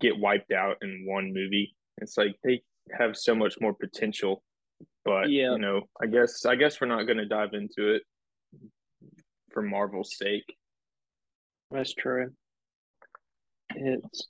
get 0.00 0.18
wiped 0.18 0.50
out 0.52 0.76
in 0.82 1.04
one 1.06 1.32
movie. 1.32 1.74
It's 1.98 2.16
like 2.16 2.34
they 2.42 2.62
have 2.98 3.16
so 3.16 3.34
much 3.34 3.54
more 3.60 3.72
potential, 3.74 4.42
but 5.04 5.30
Yeah. 5.30 5.52
you 5.52 5.58
know, 5.58 5.82
I 6.02 6.06
guess 6.06 6.44
I 6.44 6.56
guess 6.56 6.80
we're 6.80 6.88
not 6.88 7.04
going 7.04 7.18
to 7.18 7.26
dive 7.26 7.50
into 7.54 7.94
it 7.94 8.02
for 9.52 9.62
Marvel's 9.62 10.16
sake. 10.16 10.56
That's 11.70 11.94
true. 11.94 12.30
It's 13.74 14.28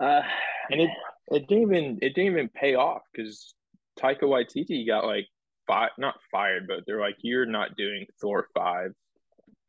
uh 0.00 0.22
And 0.70 0.80
it 0.82 0.90
it 1.28 1.46
didn't 1.48 1.62
even 1.62 1.98
it 2.02 2.14
didn't 2.14 2.32
even 2.32 2.48
pay 2.50 2.74
off 2.74 3.02
because 3.12 3.54
Taika 3.98 4.22
Waititi 4.22 4.86
got 4.86 5.04
like 5.06 5.26
fi- 5.66 5.90
not 5.98 6.14
fired, 6.30 6.66
but 6.66 6.80
they're 6.86 7.00
like, 7.00 7.16
"You're 7.20 7.46
not 7.46 7.76
doing 7.76 8.06
Thor 8.20 8.48
five. 8.54 8.92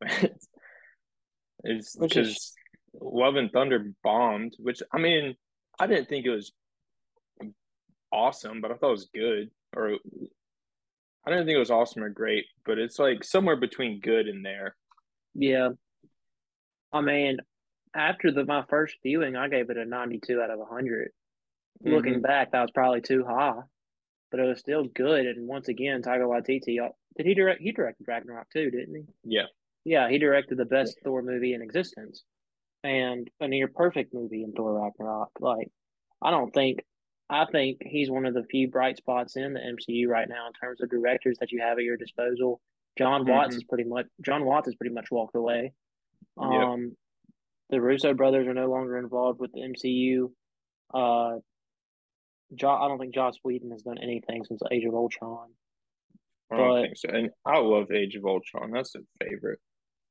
it's 1.64 1.96
Which 1.96 2.16
is- 2.16 2.54
Love 3.00 3.36
and 3.36 3.50
Thunder 3.50 3.92
bombed. 4.02 4.54
Which 4.58 4.82
I 4.92 4.98
mean, 4.98 5.36
I 5.78 5.86
didn't 5.86 6.08
think 6.08 6.26
it 6.26 6.30
was 6.30 6.52
awesome, 8.12 8.60
but 8.60 8.70
I 8.70 8.74
thought 8.74 8.88
it 8.88 8.92
was 8.92 9.10
good. 9.12 9.50
Or 9.74 9.98
I 11.26 11.30
didn't 11.30 11.46
think 11.46 11.56
it 11.56 11.60
was 11.60 11.70
awesome 11.70 12.02
or 12.02 12.08
great, 12.08 12.46
but 12.64 12.78
it's 12.78 12.98
like 12.98 13.24
somewhere 13.24 13.56
between 13.56 14.00
good 14.00 14.28
and 14.28 14.44
there. 14.44 14.76
yeah. 15.34 15.70
I 16.92 17.00
mean, 17.02 17.38
after 17.94 18.30
the 18.30 18.44
my 18.44 18.64
first 18.70 18.96
viewing, 19.02 19.36
I 19.36 19.48
gave 19.48 19.68
it 19.70 19.76
a 19.76 19.84
ninety-two 19.84 20.40
out 20.40 20.50
of 20.50 20.60
hundred. 20.68 21.10
Looking 21.82 22.14
mm-hmm. 22.14 22.22
back, 22.22 22.52
that 22.52 22.62
was 22.62 22.70
probably 22.70 23.02
too 23.02 23.24
high, 23.26 23.60
but 24.30 24.40
it 24.40 24.44
was 24.46 24.58
still 24.60 24.84
good. 24.84 25.26
And 25.26 25.46
once 25.46 25.68
again, 25.68 26.02
Taika 26.02 26.22
Waititi 26.26 26.78
did 27.16 27.26
he 27.26 27.34
direct? 27.34 27.60
He 27.60 27.72
directed 27.72 28.06
Ragnarok 28.08 28.48
too, 28.52 28.70
didn't 28.70 28.94
he? 28.94 29.04
Yeah, 29.24 29.46
Yeah, 29.84 30.08
he 30.10 30.18
directed 30.18 30.58
the 30.58 30.64
best 30.64 30.98
Thor 31.02 31.22
movie 31.22 31.54
in 31.54 31.62
existence, 31.62 32.24
and 32.84 33.30
a 33.40 33.48
near 33.48 33.68
perfect 33.68 34.12
movie 34.12 34.42
in 34.42 34.52
Thor 34.52 34.74
Ragnarok. 34.82 35.30
Like, 35.40 35.70
I 36.20 36.30
don't 36.30 36.52
think, 36.52 36.84
I 37.30 37.46
think 37.50 37.78
he's 37.82 38.10
one 38.10 38.26
of 38.26 38.34
the 38.34 38.44
few 38.44 38.68
bright 38.68 38.96
spots 38.98 39.36
in 39.36 39.54
the 39.54 39.60
MCU 39.60 40.08
right 40.08 40.28
now 40.28 40.46
in 40.46 40.52
terms 40.52 40.80
of 40.82 40.90
directors 40.90 41.38
that 41.40 41.52
you 41.52 41.60
have 41.60 41.78
at 41.78 41.84
your 41.84 41.96
disposal. 41.96 42.60
John 42.98 43.26
Watts 43.26 43.54
Mhm. 43.54 43.58
is 43.58 43.64
pretty 43.64 43.84
much 43.84 44.06
John 44.22 44.44
Watts 44.44 44.66
has 44.68 44.74
pretty 44.76 44.94
much 44.94 45.10
walked 45.10 45.36
away. 45.36 45.72
Yep. 46.40 46.46
Um, 46.50 46.96
the 47.70 47.80
Russo 47.80 48.14
brothers 48.14 48.46
are 48.46 48.54
no 48.54 48.70
longer 48.70 48.96
involved 48.98 49.40
with 49.40 49.52
the 49.52 49.62
MCU. 49.62 50.32
Uh, 50.94 51.38
jo- 52.54 52.68
I 52.70 52.88
don't 52.88 52.98
think 52.98 53.14
Joss 53.14 53.38
Whedon 53.42 53.70
has 53.70 53.82
done 53.82 53.98
anything 53.98 54.44
since 54.44 54.60
Age 54.70 54.84
of 54.84 54.94
Ultron. 54.94 55.48
I 56.50 56.56
don't 56.56 56.68
But- 56.68 56.82
think 56.82 56.96
so. 56.96 57.08
And 57.10 57.30
I 57.44 57.58
love 57.58 57.90
Age 57.90 58.14
of 58.16 58.24
Ultron. 58.24 58.70
That's 58.70 58.94
a 58.94 59.00
favorite. 59.22 59.60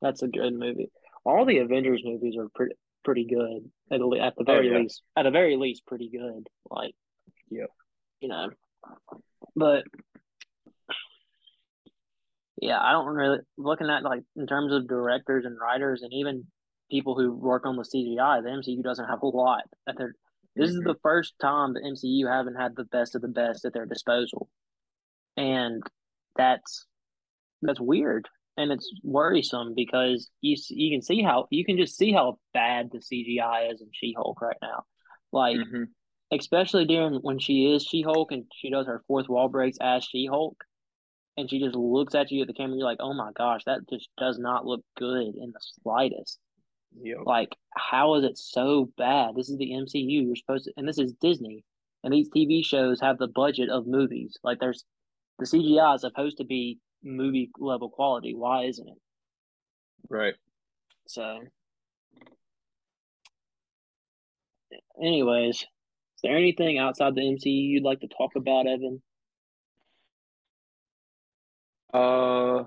That's 0.02 0.21
a 0.21 0.28
good 0.28 0.54
movie. 0.54 0.91
All 1.24 1.45
the 1.45 1.60
Avengers 1.60 2.02
movies 2.04 2.36
are 2.38 2.50
pretty 2.54 2.76
pretty 3.04 3.26
good 3.26 3.69
at 3.91 4.00
the, 4.00 4.19
at 4.19 4.36
the 4.36 4.41
oh, 4.41 4.45
very 4.45 4.71
yeah. 4.71 4.80
least. 4.80 5.02
At 5.15 5.24
the 5.24 5.32
very 5.32 5.56
least, 5.58 5.86
pretty 5.86 6.10
good. 6.10 6.48
Like, 6.69 6.93
yeah, 7.50 7.65
you 8.19 8.28
know, 8.28 8.50
but 9.56 9.84
yeah, 12.62 12.80
I 12.80 12.91
don't 12.91 13.08
really 13.08 13.39
looking 13.58 13.89
at 13.89 14.04
like 14.04 14.24
in 14.36 14.48
terms 14.48 14.74
of 14.74 14.88
directors 14.88 15.45
and 15.45 15.58
writers 15.60 16.02
and 16.02 16.12
even 16.13 16.45
people 16.89 17.15
who 17.15 17.32
work 17.32 17.65
on 17.65 17.76
the 17.76 17.84
CGI. 17.84 18.43
The 18.43 18.50
MCU 18.50 18.84
doesn't 18.84 19.08
have 19.08 19.21
a 19.21 19.28
lot 19.28 19.63
at 19.88 19.98
their. 19.98 20.15
This 20.56 20.72
is 20.72 20.82
the 20.82 20.96
first 21.04 21.34
time 21.39 21.74
the 21.74 21.82
MCU 21.82 22.28
haven't 22.28 22.56
had 22.56 22.76
the 22.76 22.86
best 22.86 23.15
of 23.15 23.22
the 23.22 23.28
best 23.28 23.65
at 23.65 23.74
their 23.74 23.86
disposal, 23.86 24.50
and 25.38 25.84
that's 26.36 26.86
that's 27.62 27.80
weird 27.80 28.28
and 28.58 28.72
it's 28.72 28.89
worrisome 29.04 29.74
because 29.76 30.30
you 30.41 30.56
you 30.70 30.96
can 30.96 31.02
see 31.02 31.22
how 31.22 31.48
you 31.50 31.65
can 31.65 31.78
just 31.78 31.98
see 31.98 32.12
how 32.12 32.39
bad 32.54 32.89
the 32.91 33.00
CGI 33.00 33.72
is 33.74 33.82
in 33.82 33.89
She-Hulk 33.91 34.41
right 34.41 34.58
now, 34.62 34.84
like 35.32 35.58
Mhm. 35.58 35.88
especially 36.32 36.86
during 36.86 37.15
when 37.15 37.39
she 37.39 37.74
is 37.74 37.84
She-Hulk 37.84 38.32
and 38.32 38.46
she 38.56 38.70
does 38.70 38.88
her 38.88 39.04
fourth 39.08 39.28
wall 39.28 39.50
breaks 39.50 39.78
as 39.82 40.04
She-Hulk, 40.06 40.63
and 41.38 41.50
she 41.50 41.60
just 41.60 41.76
looks 41.76 42.15
at 42.15 42.32
you 42.32 42.41
at 42.41 42.48
the 42.48 42.54
camera. 42.54 42.78
You're 42.78 42.86
like, 42.86 43.02
oh 43.02 43.13
my 43.13 43.32
gosh, 43.34 43.63
that 43.65 43.89
just 43.89 44.10
does 44.18 44.39
not 44.39 44.65
look 44.65 44.86
good 44.96 45.36
in 45.36 45.52
the 45.52 45.60
slightest. 45.82 46.39
Yep. 47.01 47.17
Like, 47.25 47.55
how 47.75 48.15
is 48.15 48.23
it 48.23 48.38
so 48.38 48.91
bad? 48.97 49.36
This 49.36 49.49
is 49.49 49.58
the 49.58 49.71
MCU. 49.71 50.25
You're 50.25 50.36
supposed 50.36 50.65
to, 50.65 50.73
and 50.77 50.88
this 50.88 50.97
is 50.97 51.13
Disney, 51.21 51.63
and 52.03 52.13
these 52.13 52.29
TV 52.29 52.63
shows 52.63 53.01
have 53.01 53.17
the 53.17 53.27
budget 53.27 53.69
of 53.69 53.88
movies. 53.88 54.38
Like, 54.43 54.60
there's 54.60 54.86
the 55.39 55.45
CGI 55.45 55.95
is 55.95 56.01
supposed 56.01 56.38
to 56.38 56.45
be 56.45 56.79
movie 57.03 57.51
level 57.60 57.89
quality. 57.89 58.34
Why 58.34 58.65
isn't 58.65 58.88
it? 58.88 58.97
Right. 60.10 60.36
So, 61.08 61.39
anyways, 65.01 65.55
is 65.55 66.21
there 66.23 66.38
anything 66.38 66.79
outside 66.79 67.15
the 67.15 67.21
MCU 67.21 67.45
you'd 67.45 67.84
like 67.84 67.99
to 68.01 68.08
talk 68.08 68.31
about, 68.36 68.67
Evan? 68.67 69.01
Uh, 71.93 72.65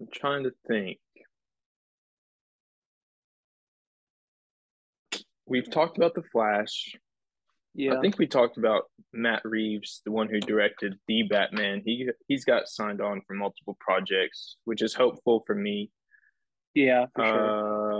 I'm 0.00 0.08
trying 0.12 0.44
to 0.44 0.52
think. 0.66 0.98
We've 5.48 5.70
talked 5.70 5.96
about 5.96 6.14
the 6.14 6.22
Flash. 6.30 6.94
Yeah, 7.74 7.94
I 7.96 8.00
think 8.00 8.18
we 8.18 8.26
talked 8.26 8.58
about 8.58 8.84
Matt 9.12 9.42
Reeves, 9.44 10.02
the 10.04 10.10
one 10.12 10.28
who 10.28 10.40
directed 10.40 10.94
the 11.06 11.22
Batman. 11.24 11.82
He 11.84 12.08
he's 12.26 12.44
got 12.44 12.68
signed 12.68 13.00
on 13.00 13.22
for 13.26 13.34
multiple 13.34 13.76
projects, 13.80 14.56
which 14.64 14.82
is 14.82 14.94
hopeful 14.94 15.44
for 15.46 15.54
me. 15.54 15.90
yeah, 16.74 17.06
for 17.14 17.24
sure. 17.24 17.94
Uh, 17.94 17.98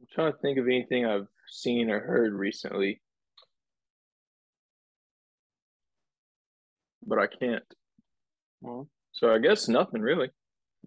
I'm 0.00 0.06
trying 0.12 0.32
to 0.32 0.38
think 0.38 0.58
of 0.58 0.66
anything 0.66 1.06
I've 1.06 1.28
seen 1.48 1.90
or 1.90 2.00
heard 2.00 2.32
recently, 2.32 3.00
but 7.06 7.18
I 7.18 7.26
can't. 7.26 7.64
Well, 8.60 8.88
So 9.12 9.32
I 9.32 9.38
guess 9.38 9.68
nothing 9.68 10.00
really. 10.02 10.30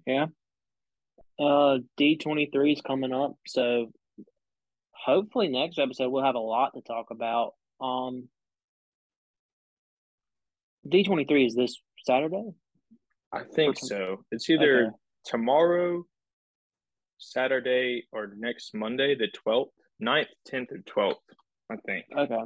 yeah. 0.05 0.25
Uh, 1.39 1.77
D 1.97 2.17
twenty 2.17 2.49
three 2.53 2.73
is 2.73 2.81
coming 2.81 3.13
up, 3.13 3.35
so 3.47 3.91
hopefully 5.05 5.47
next 5.47 5.79
episode 5.79 6.09
we'll 6.09 6.23
have 6.23 6.35
a 6.35 6.39
lot 6.39 6.73
to 6.75 6.81
talk 6.81 7.07
about. 7.11 7.53
Um, 7.79 8.27
D 10.87 11.03
twenty 11.03 11.25
three 11.25 11.45
is 11.45 11.55
this 11.55 11.79
Saturday. 12.05 12.49
I 13.31 13.43
think 13.43 13.77
Okay. 13.77 13.85
so. 13.87 14.25
It's 14.31 14.49
either 14.49 14.87
Okay. 14.87 14.95
tomorrow, 15.25 16.03
Saturday, 17.17 18.07
or 18.11 18.33
next 18.35 18.73
Monday, 18.73 19.15
the 19.15 19.27
12th, 19.29 19.71
9th, 20.01 20.27
10th, 20.47 20.71
or 20.71 20.79
12th, 20.79 21.21
I 21.69 21.75
think. 21.85 22.05
Okay. 22.17 22.41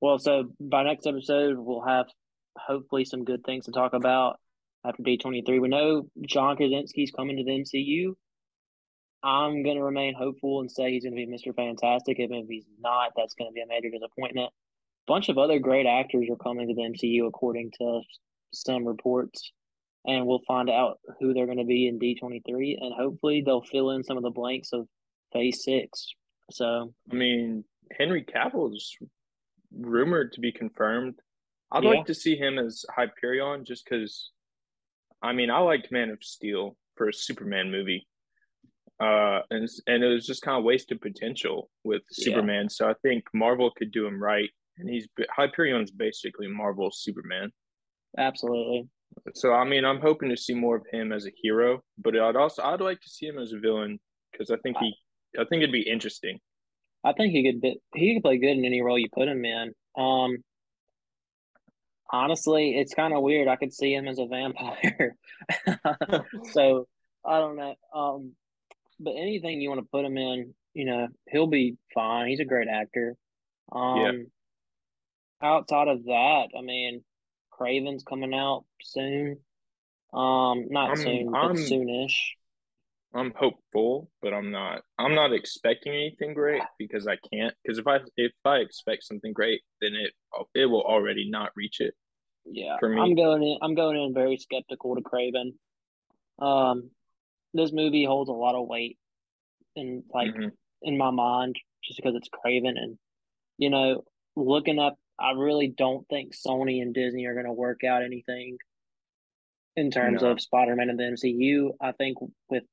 Well, 0.00 0.18
so 0.18 0.52
by 0.58 0.82
next 0.82 1.06
episode, 1.06 1.56
we'll 1.58 1.82
have 1.84 2.06
hopefully 2.58 3.04
some 3.04 3.24
good 3.24 3.44
things 3.44 3.66
to 3.66 3.72
talk 3.72 3.92
about 3.92 4.40
after 4.84 5.02
D23. 5.02 5.60
We 5.60 5.68
know 5.68 6.08
John 6.26 6.56
Krasinski's 6.56 7.10
coming 7.12 7.36
to 7.36 7.44
the 7.44 7.52
MCU. 7.52 8.16
I'm 9.24 9.62
going 9.62 9.76
to 9.76 9.82
remain 9.82 10.14
hopeful 10.14 10.60
and 10.60 10.70
say 10.70 10.92
he's 10.92 11.02
going 11.04 11.16
to 11.16 11.26
be 11.26 11.26
Mr. 11.26 11.54
Fantastic. 11.56 12.20
Even 12.20 12.36
if 12.38 12.48
he's 12.48 12.66
not, 12.78 13.12
that's 13.16 13.34
going 13.34 13.50
to 13.50 13.54
be 13.54 13.62
a 13.62 13.66
major 13.66 13.88
disappointment. 13.90 14.48
A 14.48 15.10
bunch 15.10 15.30
of 15.30 15.38
other 15.38 15.58
great 15.58 15.86
actors 15.86 16.28
are 16.30 16.36
coming 16.36 16.68
to 16.68 16.74
the 16.74 16.82
MCU, 16.82 17.26
according 17.26 17.72
to 17.80 18.00
some 18.52 18.86
reports. 18.86 19.52
And 20.06 20.26
we'll 20.26 20.42
find 20.46 20.68
out 20.68 20.98
who 21.18 21.32
they're 21.32 21.46
going 21.46 21.58
to 21.58 21.64
be 21.64 21.88
in 21.88 21.98
D23. 21.98 22.76
And 22.80 22.94
hopefully 22.94 23.42
they'll 23.44 23.62
fill 23.62 23.92
in 23.92 24.04
some 24.04 24.18
of 24.18 24.22
the 24.22 24.30
blanks 24.30 24.68
of 24.74 24.86
Phase 25.32 25.64
6. 25.64 26.06
So, 26.50 26.92
I 27.10 27.14
mean, 27.14 27.64
Henry 27.98 28.24
Cavill 28.24 28.74
is 28.74 28.94
rumored 29.74 30.32
to 30.34 30.40
be 30.40 30.52
confirmed. 30.52 31.14
I'd 31.72 31.82
Yeah. 31.84 31.90
like 31.90 32.06
to 32.06 32.14
see 32.14 32.36
him 32.36 32.58
as 32.58 32.84
Hyperion 32.94 33.64
just 33.64 33.86
because, 33.86 34.30
I 35.22 35.32
mean, 35.32 35.48
I 35.50 35.60
liked 35.60 35.90
Man 35.90 36.10
of 36.10 36.22
Steel 36.22 36.76
for 36.96 37.08
a 37.08 37.12
Superman 37.14 37.70
movie. 37.70 38.06
Uh, 39.00 39.40
and 39.50 39.68
and 39.86 40.04
it 40.04 40.08
was 40.08 40.26
just 40.26 40.42
kind 40.42 40.56
of 40.58 40.64
wasted 40.64 41.00
potential 41.00 41.68
with 41.82 42.02
Yeah. 42.16 42.24
Superman. 42.26 42.68
So 42.68 42.88
I 42.88 42.94
think 43.02 43.24
Marvel 43.34 43.70
could 43.76 43.90
do 43.90 44.06
him 44.06 44.22
right, 44.22 44.48
and 44.78 44.88
he's 44.88 45.08
Hyperion's 45.36 45.90
basically 45.90 46.46
Marvel's 46.48 47.00
Superman. 47.02 47.50
absolutely. 48.18 48.88
So 49.34 49.52
I 49.52 49.64
mean, 49.64 49.84
I'm 49.84 50.00
hoping 50.00 50.28
to 50.30 50.36
see 50.36 50.54
more 50.54 50.76
of 50.76 50.84
him 50.92 51.12
as 51.12 51.26
a 51.26 51.30
hero, 51.42 51.82
but 51.98 52.16
I'd 52.16 52.36
also 52.36 52.62
I'd 52.62 52.80
like 52.80 53.00
to 53.00 53.08
see 53.08 53.26
him 53.26 53.38
as 53.38 53.52
a 53.52 53.58
villain 53.58 53.98
because 54.32 54.50
I 54.50 54.56
think 54.58 54.76
he 54.78 54.94
I 55.38 55.44
think 55.44 55.62
it'd 55.62 55.72
be 55.72 55.88
interesting. 55.88 56.38
I 57.04 57.12
think 57.12 57.32
he 57.32 57.44
could 57.44 57.60
be, 57.60 57.78
he 57.94 58.14
could 58.14 58.22
play 58.22 58.38
good 58.38 58.56
in 58.56 58.64
any 58.64 58.80
role 58.80 58.98
you 58.98 59.08
put 59.12 59.28
him 59.28 59.44
in. 59.44 59.72
Um, 59.96 60.38
honestly, 62.10 62.76
it's 62.78 62.94
kind 62.94 63.12
of 63.14 63.22
weird. 63.22 63.48
I 63.48 63.56
could 63.56 63.72
see 63.72 63.92
him 63.94 64.08
as 64.08 64.18
a 64.18 64.26
vampire. 64.26 65.16
so 66.52 66.86
I 67.26 67.38
don't 67.38 67.56
know. 67.56 67.74
Um, 67.94 68.32
but 69.00 69.12
anything 69.12 69.60
you 69.60 69.68
want 69.68 69.80
to 69.80 69.88
put 69.90 70.04
him 70.04 70.16
in, 70.16 70.54
you 70.72 70.84
know, 70.84 71.08
he'll 71.28 71.46
be 71.46 71.76
fine. 71.94 72.28
He's 72.28 72.40
a 72.40 72.44
great 72.44 72.68
actor. 72.68 73.16
Um, 73.72 73.98
Yeah. 74.00 74.12
outside 75.40 75.88
of 75.88 76.04
that, 76.04 76.48
I 76.56 76.60
mean, 76.62 77.04
Kraven's 77.52 78.02
coming 78.02 78.34
out 78.34 78.64
soon. 78.82 79.44
Um, 80.12 80.68
not 80.68 80.88
I'm- 80.90 80.96
soon, 80.96 81.30
but 81.30 81.38
I'm- 81.38 81.54
soonish. 81.56 82.16
I'm 83.16 83.32
hopeful, 83.32 84.10
but 84.20 84.34
I'm 84.34 84.50
not. 84.50 84.82
I'm 84.98 85.14
not 85.14 85.32
expecting 85.32 85.92
anything 85.92 86.34
great 86.34 86.62
because 86.78 87.06
I 87.06 87.14
can't. 87.14 87.54
Because 87.62 87.78
if 87.78 87.86
I 87.86 88.00
if 88.16 88.32
I 88.44 88.56
expect 88.56 89.04
something 89.04 89.32
great, 89.32 89.62
then 89.80 89.94
it 89.94 90.12
it 90.52 90.66
will 90.66 90.82
already 90.82 91.30
not 91.30 91.52
reach 91.54 91.80
it. 91.80 91.94
Yeah, 92.44 92.76
for 92.78 92.88
me. 92.88 93.00
I'm 93.00 93.14
going 93.14 93.42
in. 93.44 93.58
I'm 93.62 93.76
going 93.76 93.96
in 94.02 94.14
very 94.14 94.36
skeptical 94.36 94.96
to 94.96 95.00
Kraven. 95.00 95.54
Um, 96.40 96.90
this 97.54 97.72
movie 97.72 98.04
holds 98.04 98.28
a 98.28 98.34
lot 98.34 98.54
of 98.54 98.66
weight, 98.68 98.98
in 99.76 100.04
like 100.12 100.34
Mhm. 100.34 100.52
in 100.82 100.98
my 100.98 101.10
mind, 101.10 101.58
just 101.82 101.96
because 101.96 102.14
it's 102.14 102.28
Kraven, 102.28 102.76
and 102.78 102.98
you 103.56 103.70
know, 103.70 104.04
looking 104.36 104.78
up, 104.78 104.98
I 105.18 105.30
really 105.32 105.68
don't 105.68 106.06
think 106.08 106.34
Sony 106.34 106.82
and 106.82 106.92
Disney 106.92 107.24
are 107.26 107.34
going 107.34 107.46
to 107.46 107.52
work 107.52 107.84
out 107.84 108.02
anything 108.02 108.58
in 109.76 109.90
terms 109.90 110.22
No. 110.22 110.32
of 110.32 110.40
Spider-Man 110.40 110.90
and 110.90 110.98
the 110.98 111.04
MCU. 111.04 111.76
I 111.80 111.92
think 111.92 112.18
with 112.50 112.64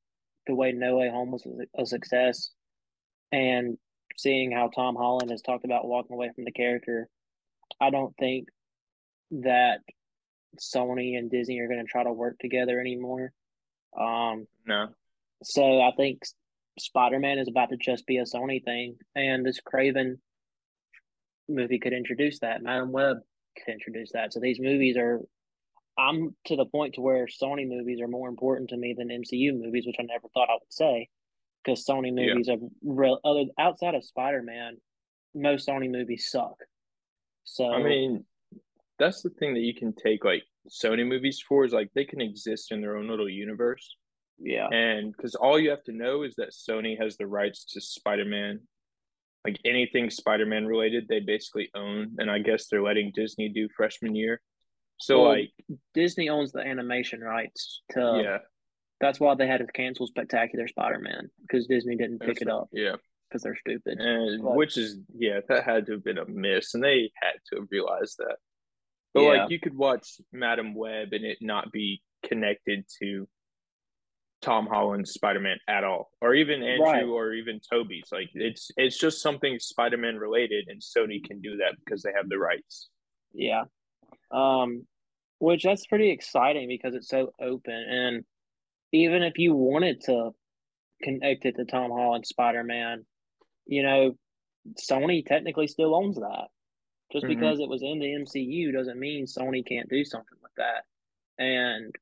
the 0.48 0.56
way 0.56 0.72
No 0.72 0.98
Way 0.98 1.10
Home 1.10 1.32
was 1.32 1.46
a 1.76 1.86
success, 1.86 2.52
and 3.32 3.78
seeing 4.18 4.52
how 4.52 4.68
Tom 4.70 4.96
Holland 4.96 5.30
has 5.32 5.42
talked 5.42 5.66
about 5.66 5.88
walking 5.88 6.14
away 6.14 6.32
from 6.34 6.44
the 6.44 6.52
character, 6.52 7.08
I 7.80 7.90
don't 7.92 8.16
think 8.18 8.50
that 9.32 9.82
Sony 10.58 11.18
and 11.18 11.30
Disney 11.32 11.60
are 11.60 11.68
going 11.68 11.80
to 11.80 11.90
try 11.90 12.04
to 12.04 12.12
work 12.12 12.38
together 12.40 12.80
anymore. 12.80 13.34
Um, 13.98 14.48
No. 14.66 14.90
so 15.44 15.82
I 15.82 15.92
think 15.98 16.22
Spider 16.80 17.20
Man 17.20 17.38
is 17.38 17.48
about 17.48 17.70
to 17.70 17.78
just 17.78 18.06
be 18.06 18.18
a 18.18 18.24
Sony 18.24 18.64
thing, 18.64 18.98
and 19.16 19.46
this 19.46 19.60
Kraven 19.62 20.20
movie 21.50 21.80
could 21.80 21.94
introduce 21.94 22.40
that. 22.40 22.62
Madame 22.64 22.92
Web 22.92 23.18
could 23.58 23.72
introduce 23.74 24.12
that. 24.14 24.34
So 24.34 24.40
these 24.40 24.60
movies 24.60 24.98
are. 24.98 25.20
I'm 25.98 26.36
to 26.46 26.56
the 26.56 26.66
point 26.66 26.96
to 26.96 27.02
where 27.02 27.28
Sony 27.28 27.68
movies 27.68 28.00
are 28.00 28.08
more 28.08 28.30
important 28.30 28.70
to 28.70 28.78
me 28.78 28.96
than 28.98 29.10
MCU 29.10 29.54
movies, 29.54 29.86
which 29.86 29.98
I 30.00 30.04
never 30.04 30.28
thought 30.34 30.50
I 30.50 30.54
would 30.54 30.72
say, 30.72 31.10
because 31.64 31.86
Sony 31.86 32.08
Yeah. 32.18 32.34
movies 32.34 32.48
are 32.50 32.58
real. 32.82 33.20
Other 33.26 33.46
outside 33.60 33.94
of 33.94 34.04
Spider 34.06 34.42
Man, 34.42 34.78
most 35.36 35.68
Sony 35.68 35.92
movies 35.92 36.30
suck. 36.32 36.56
So 37.44 37.66
I 37.66 37.84
mean, 37.84 38.26
that's 38.98 39.22
the 39.22 39.32
thing 39.32 39.54
that 39.56 39.60
you 39.60 39.74
can 39.76 39.94
take 39.94 40.24
like 40.24 40.44
Sony 40.70 41.08
movies 41.08 41.42
for 41.48 41.66
is 41.66 41.74
like 41.74 41.90
they 41.94 42.06
can 42.06 42.22
exist 42.22 42.72
in 42.72 42.82
their 42.82 42.98
own 42.98 43.08
little 43.08 43.30
universe. 43.30 43.96
yeah, 44.40 44.68
And 44.72 45.12
because 45.16 45.36
all 45.36 45.60
you 45.60 45.70
have 45.70 45.84
to 45.84 45.92
know 45.92 46.24
is 46.24 46.36
that 46.36 46.50
Sony 46.52 47.00
has 47.02 47.18
the 47.18 47.28
rights 47.28 47.66
to 47.74 47.82
Spider 47.82 48.26
Man. 48.26 48.60
Like 49.46 49.58
anything 49.66 50.10
Spider 50.12 50.46
Man 50.46 50.66
related, 50.68 51.08
they 51.08 51.20
basically 51.20 51.70
own. 51.76 52.16
And 52.20 52.30
I 52.30 52.40
guess 52.40 52.68
they're 52.68 52.84
letting 52.84 53.12
Disney 53.16 53.50
do 53.50 53.68
freshman 53.76 54.16
year. 54.16 54.40
So, 55.00 55.22
Well, 55.24 55.32
like, 55.32 55.52
Disney 55.96 56.30
owns 56.30 56.52
the 56.52 56.60
animation 56.62 57.22
rights 57.22 57.82
to. 57.92 58.22
yeah. 58.24 58.38
That's 59.00 59.20
why 59.20 59.34
they 59.34 59.48
had 59.48 59.62
to 59.62 59.66
cancel 59.68 60.06
Spectacular 60.06 60.68
Spider 60.68 61.00
Man 61.00 61.32
because 61.42 61.66
Disney 61.66 61.96
didn't 61.96 62.20
pick 62.20 62.40
it 62.40 62.48
up 62.48 62.70
Yeah. 62.72 62.98
because 63.28 63.42
they're 63.42 63.56
stupid. 63.58 64.00
And 64.00 64.44
But- 64.44 64.56
which 64.56 64.78
is, 64.78 65.00
yeah, 65.16 65.40
that 65.50 65.64
had 65.64 65.88
to 65.88 65.94
have 65.94 66.04
been 66.04 66.20
a 66.20 66.26
miss. 66.28 66.76
And 66.76 66.84
they 66.84 67.12
had 67.16 67.34
to 67.50 67.62
have 67.62 67.68
realized 67.72 68.18
that. 68.20 68.38
But, 69.14 69.22
Yeah. 69.22 69.28
like, 69.44 69.52
you 69.52 69.60
could 69.60 69.76
watch 69.76 70.22
Madame 70.32 70.74
Web 70.74 71.14
and 71.14 71.26
it 71.26 71.40
not 71.42 71.72
be 71.72 72.02
connected 72.24 72.86
to 73.02 73.28
Tom 74.42 74.66
Holland's 74.66 75.12
Spider 75.12 75.40
Man 75.40 75.58
at 75.68 75.84
all, 75.84 76.10
or 76.22 76.34
even 76.34 76.64
Andrew, 76.64 76.84
Right. 76.86 77.04
or 77.04 77.34
even 77.34 77.60
Tobey's. 77.60 78.12
Like 78.12 78.30
it's 78.34 78.72
it's 78.76 78.98
just 78.98 79.22
something 79.22 79.60
Spider 79.60 79.98
Man 79.98 80.18
related, 80.18 80.68
and 80.68 80.82
Sony 80.82 81.24
can 81.24 81.42
do 81.42 81.58
that 81.58 81.76
because 81.84 82.02
they 82.02 82.12
have 82.14 82.28
the 82.28 82.40
rights. 82.40 82.90
Yeah. 83.34 83.66
Um, 84.32 84.88
which 85.40 85.64
that's 85.64 85.86
pretty 85.86 86.10
exciting 86.10 86.68
because 86.68 86.96
it's 86.96 87.08
so 87.10 87.34
open. 87.40 87.74
And 87.74 88.26
even 88.92 89.22
if 89.24 89.38
you 89.38 89.54
wanted 89.54 90.02
to 90.06 90.32
connect 91.04 91.46
it 91.46 91.56
to 91.58 91.66
Tom 91.66 91.92
Holland 91.92 92.26
Spider 92.26 92.64
Man, 92.64 93.06
you 93.68 93.84
know, 93.84 94.18
Sony 94.74 95.24
technically 95.26 95.68
still 95.68 95.94
owns 95.96 96.18
that. 96.18 96.48
Just 97.12 97.26
Mhm. 97.26 97.30
because 97.30 97.60
it 97.60 97.68
was 97.70 97.82
in 97.84 98.00
the 98.00 98.14
MCU 98.14 98.72
doesn't 98.72 99.00
mean 99.00 99.26
Sony 99.26 99.66
can't 99.66 99.90
do 99.90 100.04
something 100.06 100.38
with 100.42 100.54
that. 100.56 100.86
And 101.38 101.96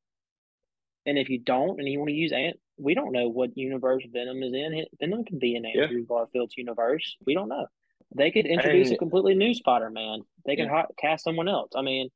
and 1.06 1.18
if 1.18 1.30
you 1.30 1.40
don't 1.40 1.80
and 1.80 1.88
you 1.88 1.98
want 2.00 2.10
to 2.10 2.16
use 2.16 2.32
Ant 2.32 2.60
we 2.78 2.94
don't 2.94 3.12
know 3.12 3.28
what 3.28 3.58
universe 3.58 4.06
Venom 4.10 4.42
is 4.42 4.54
in. 4.54 4.86
Venom 5.00 5.26
could 5.26 5.40
be 5.40 5.56
in 5.56 5.66
Yeah. 5.66 5.84
Andrew 5.84 6.06
Garfield's 6.06 6.56
universe. 6.56 7.18
We 7.26 7.34
don't 7.34 7.50
know. 7.50 7.68
They 8.16 8.32
could 8.32 8.46
introduce 8.46 8.90
a 8.92 8.98
completely 8.98 9.36
new 9.36 9.54
Spider 9.54 9.90
Man. 9.90 10.22
They 10.46 10.56
could 10.56 10.68
Yeah. 10.68 10.86
cast 10.98 11.26
someone 11.26 11.50
else. 11.50 11.72
I 11.76 11.82
mean, 11.82 12.10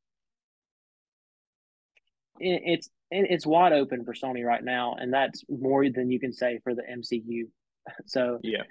it, 2.39 2.61
it's 2.65 2.89
it, 3.11 3.27
it's 3.29 3.45
wide 3.45 3.73
open 3.73 4.05
for 4.05 4.13
Sony 4.13 4.43
right 4.45 4.63
now, 4.63 4.95
and 4.95 5.13
that's 5.13 5.43
more 5.49 5.87
than 5.89 6.09
you 6.09 6.19
can 6.19 6.33
say 6.33 6.59
for 6.63 6.73
the 6.73 6.83
MCU. 6.89 7.49
So 8.05 8.39
Yeah. 8.43 8.63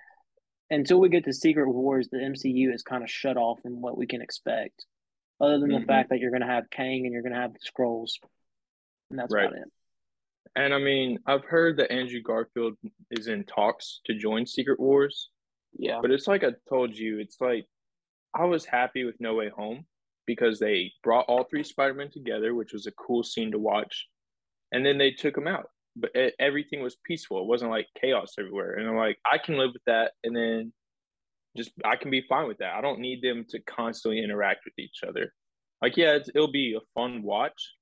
Until 0.72 0.98
we 1.00 1.08
get 1.08 1.24
to 1.24 1.32
Secret 1.32 1.68
Wars, 1.70 2.08
the 2.08 2.18
MCU 2.18 2.72
is 2.72 2.82
kind 2.82 3.02
of 3.02 3.10
shut 3.10 3.36
off 3.36 3.60
from 3.60 3.80
what 3.80 3.96
we 3.98 4.06
can 4.06 4.22
expect, 4.22 4.86
other 5.40 5.58
than 5.58 5.70
Mhm. 5.70 5.80
the 5.80 5.86
fact 5.86 6.08
that 6.10 6.18
you're 6.18 6.30
going 6.30 6.40
to 6.40 6.46
have 6.46 6.70
Kang 6.70 7.04
and 7.04 7.12
you're 7.12 7.22
going 7.22 7.34
to 7.34 7.38
have 7.40 7.52
the 7.52 7.58
Scrolls, 7.60 8.18
and 9.10 9.18
that's 9.18 9.32
Right. 9.32 9.46
about 9.46 9.58
it. 9.58 9.72
And 10.56 10.74
I 10.74 10.78
mean, 10.78 11.18
I've 11.26 11.44
heard 11.44 11.76
that 11.78 11.90
Andrew 11.92 12.20
Garfield 12.20 12.76
is 13.10 13.28
in 13.28 13.44
talks 13.44 14.00
to 14.04 14.14
join 14.14 14.46
Secret 14.46 14.80
Wars, 14.80 15.30
Yeah, 15.74 16.00
but 16.02 16.10
it's 16.10 16.26
like 16.26 16.44
I 16.44 16.52
told 16.68 16.96
you, 16.96 17.18
it's 17.18 17.40
like 17.40 17.66
I 18.34 18.44
was 18.44 18.64
happy 18.66 19.04
with 19.04 19.18
No 19.20 19.34
Way 19.34 19.48
Home 19.50 19.86
because 20.26 20.58
they 20.58 20.92
brought 21.02 21.26
all 21.26 21.44
three 21.44 21.64
Spider 21.64 21.94
Men 21.94 22.10
together, 22.10 22.54
which 22.54 22.72
was 22.72 22.86
a 22.86 22.92
cool 22.92 23.22
scene 23.22 23.50
to 23.52 23.58
watch, 23.58 24.08
and 24.70 24.84
then 24.84 24.98
they 24.98 25.10
took 25.10 25.34
them 25.34 25.46
out. 25.48 25.71
But 25.94 26.16
e- 26.16 26.32
everything 26.38 26.82
was 26.82 26.96
peaceful. 27.04 27.40
It 27.40 27.46
wasn't 27.46 27.70
like 27.70 27.86
chaos 28.00 28.34
everywhere. 28.38 28.74
And 28.74 28.88
I'm 28.88 28.96
like, 28.96 29.18
I 29.30 29.38
can 29.38 29.56
live 29.58 29.70
with 29.72 29.84
that, 29.86 30.12
and 30.24 30.34
then 30.34 30.72
just 31.56 31.72
I 31.84 31.96
can 31.96 32.10
be 32.10 32.24
fine 32.28 32.48
with 32.48 32.58
that. 32.58 32.74
I 32.74 32.80
don't 32.80 33.00
need 33.00 33.22
them 33.22 33.44
to 33.50 33.60
constantly 33.60 34.22
interact 34.22 34.60
with 34.64 34.78
each 34.78 35.00
other. 35.06 35.32
Like, 35.82 35.96
yeah, 35.96 36.12
it's, 36.12 36.30
it'll 36.34 36.52
be 36.52 36.76
a 36.76 36.84
fun 36.94 37.22
watch. 37.22 37.74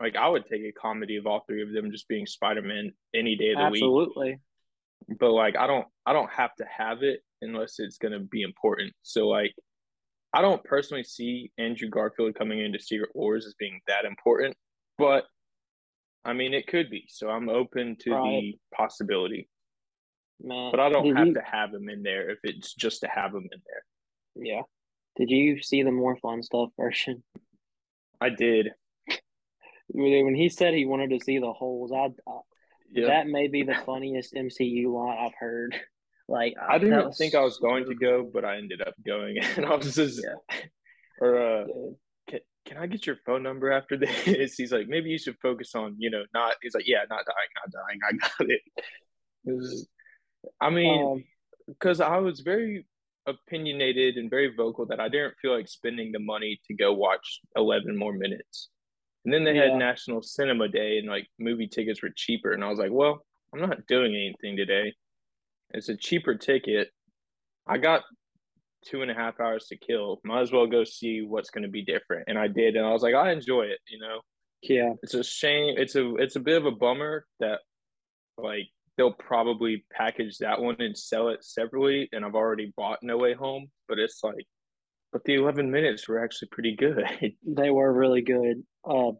Like, 0.00 0.16
I 0.16 0.28
would 0.28 0.44
take 0.46 0.62
a 0.62 0.72
comedy 0.72 1.16
of 1.16 1.26
all 1.26 1.44
three 1.46 1.62
of 1.62 1.72
them 1.72 1.92
just 1.92 2.08
being 2.08 2.26
Spider 2.26 2.62
Man 2.62 2.92
any 3.14 3.36
day 3.36 3.52
of 3.52 3.58
the 3.58 3.70
week 3.70 3.82
absolutely. 3.82 4.40
but 5.20 5.30
like 5.30 5.56
I 5.56 5.66
don't 5.66 5.86
I 6.04 6.12
don't 6.12 6.30
have 6.30 6.54
to 6.56 6.64
have 6.64 7.02
it 7.02 7.20
unless 7.42 7.76
it's 7.78 7.98
gonna 7.98 8.20
be 8.20 8.42
important. 8.42 8.92
So 9.02 9.28
like 9.28 9.54
I 10.34 10.42
don't 10.42 10.64
personally 10.64 11.04
see 11.04 11.52
Andrew 11.58 11.88
Garfield 11.88 12.34
coming 12.34 12.58
into 12.60 12.80
Secret 12.80 13.10
Wars 13.14 13.46
as 13.46 13.54
being 13.56 13.80
that 13.86 14.04
important, 14.04 14.56
but 14.98 15.24
I 16.24 16.32
mean 16.32 16.54
it 16.54 16.66
could 16.66 16.90
be. 16.90 17.04
So 17.08 17.28
I'm 17.28 17.48
open 17.48 17.96
to 18.00 18.10
Right. 18.12 18.40
the 18.40 18.58
possibility. 18.74 19.48
Man, 20.40 20.70
But 20.70 20.80
I 20.80 20.88
don't 20.88 21.14
have 21.16 21.26
you, 21.28 21.34
to 21.34 21.42
have 21.42 21.72
him 21.72 21.88
in 21.88 22.02
there 22.02 22.30
if 22.30 22.38
it's 22.42 22.74
just 22.74 23.00
to 23.02 23.08
have 23.08 23.32
him 23.34 23.48
in 23.52 23.62
there. 23.66 24.44
Yeah. 24.44 24.62
Did 25.16 25.30
you 25.30 25.62
see 25.62 25.82
the 25.82 25.92
more 25.92 26.16
fun 26.16 26.42
stuff 26.42 26.70
version? 26.76 27.22
I 28.20 28.30
did. 28.30 28.70
When 29.88 30.34
he 30.34 30.48
said 30.48 30.74
he 30.74 30.86
wanted 30.86 31.10
to 31.10 31.20
see 31.20 31.38
the 31.38 31.52
holes, 31.52 31.92
I, 31.92 32.06
I 32.28 32.40
Yeah. 32.90 33.06
that 33.08 33.26
may 33.28 33.48
be 33.48 33.62
the 33.62 33.74
funniest 33.86 34.34
MCU 34.34 34.88
line 34.92 35.18
I've 35.18 35.34
heard. 35.38 35.74
Like 36.26 36.54
I 36.58 36.78
didn't 36.78 37.04
was 37.04 37.18
think 37.18 37.34
I 37.34 37.42
was 37.42 37.58
going 37.58 37.84
to 37.84 37.94
go, 37.94 38.24
but 38.24 38.46
I 38.46 38.56
ended 38.56 38.80
up 38.80 38.94
going 39.06 39.36
and 39.58 39.66
I 39.66 39.74
was 39.74 39.94
just 39.94 40.24
Yeah. 40.24 40.56
or 41.20 41.36
uh. 41.38 41.66
Can, 42.66 42.76
I 42.78 42.86
get 42.86 43.06
your 43.06 43.16
phone 43.26 43.42
number 43.42 43.70
after 43.72 43.96
this? 44.26 44.54
He's 44.54 44.72
like, 44.72 44.88
maybe 44.88 45.10
you 45.10 45.18
should 45.18 45.36
focus 45.40 45.74
on, 45.74 45.96
you 45.98 46.10
know, 46.10 46.24
not. 46.34 46.54
He's 46.62 46.74
like, 46.74 46.88
yeah, 46.88 47.00
not 47.10 47.24
dying, 47.26 47.52
not 47.56 47.70
dying. 47.72 48.00
I 48.08 48.12
got 48.16 48.50
it. 48.50 48.60
It 49.46 49.52
was, 49.54 49.86
I 50.58 50.70
mean, 50.70 51.06
Um, 51.06 51.24
because 51.68 52.00
I 52.00 52.16
was 52.16 52.40
very 52.40 52.86
opinionated 53.26 54.16
and 54.16 54.30
very 54.30 54.54
vocal 54.54 54.86
that 54.86 55.00
I 55.00 55.08
didn't 55.10 55.34
feel 55.42 55.54
like 55.54 55.68
spending 55.68 56.12
the 56.12 56.18
money 56.18 56.60
to 56.66 56.74
go 56.74 56.94
watch 56.94 57.40
11 57.56 57.94
more 57.96 58.14
minutes. 58.14 58.70
And 59.24 59.32
then 59.34 59.44
they 59.44 59.54
Yeah. 59.54 59.64
had 59.70 59.74
National 59.78 60.22
Cinema 60.22 60.68
Day 60.68 60.96
and 60.98 61.08
like 61.08 61.26
movie 61.38 61.66
tickets 61.68 62.02
were 62.02 62.08
cheaper. 62.14 62.52
And 62.52 62.64
I 62.64 62.68
was 62.70 62.78
like, 62.78 62.90
well, 62.90 63.24
I'm 63.52 63.60
not 63.60 63.86
doing 63.86 64.14
anything 64.14 64.56
today. 64.56 64.94
It's 65.74 65.88
a 65.90 65.96
cheaper 65.96 66.34
ticket. 66.36 66.88
I 67.66 67.76
got 67.78 68.02
two 68.86 69.02
and 69.02 69.10
a 69.10 69.14
half 69.14 69.40
hours 69.40 69.66
to 69.66 69.76
kill. 69.76 70.20
Might 70.24 70.42
as 70.42 70.52
well 70.52 70.66
go 70.66 70.84
see 70.84 71.22
what's 71.22 71.50
going 71.50 71.64
to 71.64 71.70
be 71.70 71.84
different. 71.84 72.24
And 72.28 72.38
I 72.38 72.48
did. 72.48 72.76
And 72.76 72.86
I 72.86 72.90
was 72.90 73.02
like, 73.02 73.14
I 73.14 73.32
enjoy 73.32 73.62
it. 73.62 73.78
You 73.88 73.98
know, 73.98 74.20
yeah, 74.62 74.92
it's 75.02 75.14
a 75.14 75.24
shame. 75.24 75.74
It's 75.78 75.94
a, 75.94 76.14
it's 76.16 76.36
a 76.36 76.40
bit 76.40 76.56
of 76.56 76.66
a 76.66 76.76
bummer 76.76 77.26
that 77.40 77.60
like 78.36 78.68
they'll 78.96 79.12
probably 79.12 79.84
package 79.92 80.38
that 80.38 80.60
one 80.60 80.76
and 80.78 80.96
sell 80.96 81.28
it 81.28 81.44
separately. 81.44 82.08
And 82.12 82.24
I've 82.24 82.34
already 82.34 82.72
bought 82.76 83.02
No 83.02 83.18
Way 83.18 83.34
Home, 83.34 83.70
but 83.88 83.98
it's 83.98 84.20
like, 84.22 84.46
but 85.12 85.24
the 85.24 85.34
11 85.34 85.70
minutes 85.70 86.08
were 86.08 86.22
actually 86.22 86.48
pretty 86.48 86.76
good. 86.76 87.04
they 87.46 87.70
were 87.70 87.92
really 87.92 88.22
good. 88.22 88.62
Uh, 88.84 89.12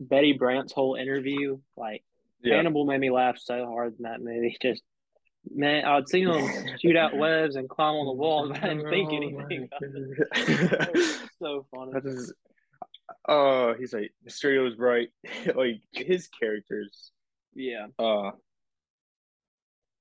Betty 0.00 0.32
Brant's 0.32 0.72
whole 0.72 0.94
interview, 0.94 1.58
like 1.76 2.04
yeah. 2.42 2.56
Hannibal, 2.56 2.84
made 2.84 3.00
me 3.00 3.10
laugh 3.10 3.38
so 3.38 3.66
hard 3.66 3.94
in 3.98 4.02
that 4.02 4.20
movie. 4.20 4.56
Just 4.62 4.82
man, 5.50 5.84
I'd 5.84 6.08
seen 6.08 6.28
him 6.28 6.76
shoot 6.80 6.96
out 6.96 7.16
webs 7.16 7.56
and 7.56 7.68
climb 7.68 7.94
on 7.94 8.06
the 8.06 8.12
walls, 8.12 8.50
but 8.50 8.62
I 8.62 8.68
didn't 8.74 8.88
think 8.90 9.12
anything. 9.12 9.68
It 9.80 10.94
was 10.94 11.18
so 11.42 11.66
funny. 11.74 11.92
That 11.92 12.06
is, 12.06 12.32
uh, 13.28 13.74
he's 13.74 13.92
like 13.92 14.12
Mysterio 14.26 14.64
was 14.64 14.78
right. 14.78 15.08
like 15.54 15.80
his 15.92 16.28
characters. 16.28 17.10
Yeah, 17.54 17.86
Uh, 17.98 18.30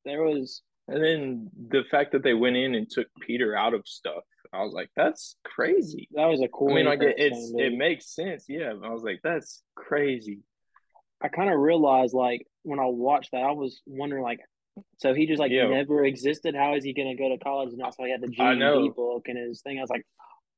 there 0.06 0.24
was. 0.24 0.62
and 0.88 1.04
then 1.04 1.50
the 1.70 1.84
fact 1.92 2.14
that 2.14 2.24
they 2.24 2.34
went 2.34 2.56
in 2.56 2.76
and 2.76 2.89
took 2.89 3.08
Peter 3.22 3.56
out 3.56 3.74
of 3.74 3.86
stuff, 3.86 4.24
I 4.54 4.64
was 4.64 4.74
like, 4.74 4.89
that's 4.96 5.36
crazy. 5.44 6.08
That 6.14 6.26
was 6.28 6.42
a 6.42 6.48
cool. 6.48 6.72
I 6.72 6.76
mean, 6.76 6.86
like 6.86 7.02
it, 7.02 7.16
it's 7.18 7.54
it 7.58 7.74
makes 7.74 8.14
sense, 8.16 8.46
yeah. 8.48 8.74
I 8.84 8.89
was 8.89 9.04
like, 9.04 9.20
that's 9.24 9.64
crazy. 9.76 10.39
I 11.22 11.28
kind 11.28 11.52
of 11.52 11.60
realized 11.60 12.14
like 12.14 12.48
when 12.64 12.80
I 12.80 12.86
watched 12.86 13.32
that, 13.34 13.44
I 13.44 13.52
was 13.52 13.82
wondering 13.86 14.24
like, 14.24 14.39
so 14.97 15.13
he 15.13 15.26
just 15.26 15.39
like 15.39 15.51
Yeah. 15.51 15.67
never 15.67 16.05
existed. 16.05 16.55
How 16.55 16.76
is 16.76 16.84
he 16.84 16.93
gonna 16.93 17.15
go 17.15 17.30
to 17.30 17.38
college? 17.38 17.74
And 17.74 17.82
also, 17.82 18.03
he 18.03 18.11
had 18.11 18.22
the. 18.22 18.28
GED 18.28 18.89
book 18.95 19.28
and 19.28 19.38
his 19.38 19.61
thing. 19.61 19.78
I 19.78 19.82
was 19.82 19.89
like, 19.89 20.05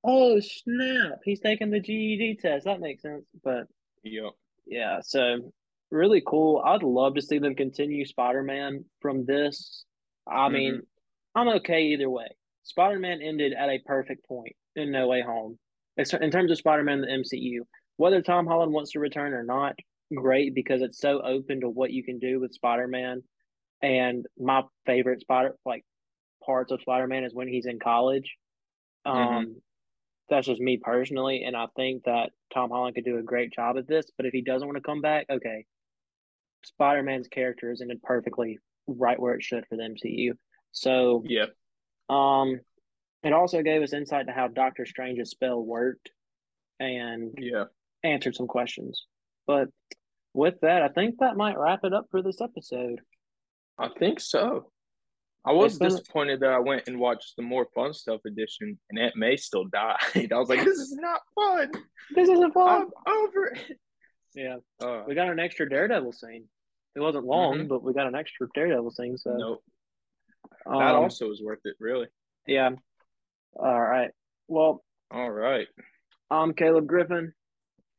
oh 0.03 0.39
snap, 0.39 1.19
he's 1.23 1.39
taking 1.39 1.69
the 1.69 1.79
GED 1.79 2.35
test. 2.41 2.65
That 2.65 2.79
makes 2.79 3.01
sense. 3.01 3.25
But 3.43 3.67
Yeah, 4.03 4.29
yeah, 4.65 4.99
so 5.01 5.53
really 5.91 6.21
cool. 6.25 6.61
I'd 6.65 6.83
love 6.83 7.15
to 7.15 7.21
see 7.21 7.39
them 7.39 7.55
continue 7.55 8.05
Spider 8.05 8.43
Man 8.43 8.85
from 9.01 9.25
this. 9.25 9.85
I 10.27 10.49
mean, 10.49 10.75
mm-hmm. 10.75 11.39
I'm 11.39 11.55
okay 11.57 11.83
either 11.87 12.09
way. 12.09 12.27
Spider 12.63 12.99
Man 12.99 13.21
ended 13.21 13.53
at 13.53 13.69
a 13.69 13.79
perfect 13.79 14.25
point 14.27 14.55
in 14.75 14.91
No 14.91 15.07
Way 15.07 15.21
Home. 15.21 15.57
In 15.97 16.31
terms 16.31 16.51
of 16.51 16.57
Spider 16.57 16.83
Man, 16.83 17.01
the 17.01 17.07
MCU, 17.07 17.59
whether 17.97 18.21
Tom 18.21 18.47
Holland 18.47 18.73
wants 18.73 18.91
to 18.91 18.99
return 18.99 19.33
or 19.33 19.43
not, 19.43 19.75
great 20.15 20.55
because 20.55 20.81
it's 20.81 20.99
so 20.99 21.21
open 21.21 21.61
to 21.61 21.69
what 21.69 21.91
you 21.91 22.03
can 22.03 22.19
do 22.19 22.39
with 22.39 22.53
Spider 22.53 22.87
Man. 22.87 23.21
And 23.83 24.25
my 24.39 24.63
favorite 24.85 25.21
Spider 25.21 25.55
like 25.65 25.83
parts 26.43 26.71
of 26.71 26.81
Spider 26.81 27.05
Man 27.05 27.23
is 27.23 27.35
when 27.35 27.47
he's 27.47 27.67
in 27.67 27.79
college. 27.79 28.35
Um, 29.05 29.57
that's 30.29 30.47
just 30.47 30.61
me 30.61 30.77
personally, 30.81 31.43
and 31.43 31.55
I 31.55 31.67
think 31.75 32.05
that 32.05 32.31
Tom 32.53 32.69
Holland 32.69 32.95
could 32.95 33.05
do 33.05 33.17
a 33.17 33.23
great 33.23 33.51
job 33.51 33.77
at 33.77 33.87
this. 33.87 34.05
But 34.17 34.25
if 34.25 34.33
he 34.33 34.41
doesn't 34.41 34.67
want 34.67 34.77
to 34.77 34.83
come 34.83 35.01
back, 35.01 35.25
okay, 35.29 35.65
Spider 36.63 37.03
Man's 37.03 37.27
character 37.27 37.71
is 37.71 37.81
ended 37.81 38.01
perfectly 38.01 38.59
right 38.87 39.19
where 39.19 39.35
it 39.35 39.43
should 39.43 39.65
for 39.67 39.75
the 39.75 39.83
MCU. 39.83 40.31
So 40.71 41.23
yeah, 41.27 41.47
um, 42.09 42.59
it 43.23 43.33
also 43.33 43.61
gave 43.61 43.81
us 43.81 43.93
insight 43.93 44.27
to 44.27 44.33
how 44.33 44.47
Doctor 44.47 44.85
Strange's 44.85 45.29
spell 45.29 45.61
worked 45.61 46.09
and 46.79 47.33
yeah. 47.37 47.65
answered 48.03 48.35
some 48.35 48.47
questions. 48.47 49.05
But 49.45 49.69
with 50.33 50.55
that, 50.61 50.81
I 50.81 50.89
think 50.89 51.19
that 51.19 51.37
might 51.37 51.57
wrap 51.57 51.81
it 51.83 51.93
up 51.93 52.07
for 52.11 52.21
this 52.21 52.41
episode. 52.41 52.99
I 53.79 53.89
think 53.99 54.19
so. 54.19 54.69
I 55.45 55.51
was 55.51 55.77
disappointed 55.77 56.39
that 56.39 56.51
I 56.51 56.59
went 56.59 56.87
and 56.87 56.97
watched 56.99 57.33
the 57.35 57.43
more 57.43 57.67
fun 57.75 57.93
stuff 57.93 58.21
edition, 58.25 58.79
and 58.89 58.97
Aunt 58.99 59.15
May 59.17 59.35
still 59.35 59.65
died. 59.65 59.97
I 60.31 60.37
was 60.37 60.47
like, 60.47 60.63
this 60.63 60.77
is 60.77 60.93
not 60.99 61.19
fun. 61.35 61.71
This 62.15 62.29
isn't 62.29 62.53
fun. 62.53 62.87
I'm 63.05 63.13
over 63.13 63.45
it. 63.47 63.77
Yeah, 64.35 64.55
Uh, 64.81 65.03
we 65.05 65.15
got 65.15 65.29
an 65.29 65.39
extra 65.39 65.69
Daredevil 65.69 66.13
scene. 66.13 66.45
It 66.95 66.99
wasn't 67.01 67.25
long, 67.25 67.67
but 67.67 67.83
we 67.83 67.93
got 67.93 68.07
an 68.07 68.15
extra 68.15 68.47
Daredevil 68.55 68.91
scene. 68.91 69.17
So 69.17 69.31
nope. 69.35 69.63
um, 70.65 70.79
That 70.79 70.95
also 70.95 71.27
was 71.27 71.41
worth 71.43 71.59
it, 71.65 71.75
really. 71.79 72.07
yeah. 72.47 72.69
All 73.55 73.81
right. 73.81 74.09
Well, 74.47 74.83
All 75.11 75.29
right. 75.29 75.67
I'm 76.31 76.53
Caleb 76.53 76.87
Griffin, 76.87 77.33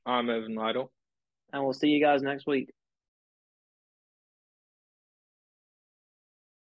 I'm 0.07 0.29
Evan 0.31 0.55
Lytle. 0.55 0.91
and 1.53 1.63
we'll 1.63 1.73
see 1.75 1.89
you 1.89 2.03
guys 2.03 2.23
next 2.23 2.47
week. 2.47 2.71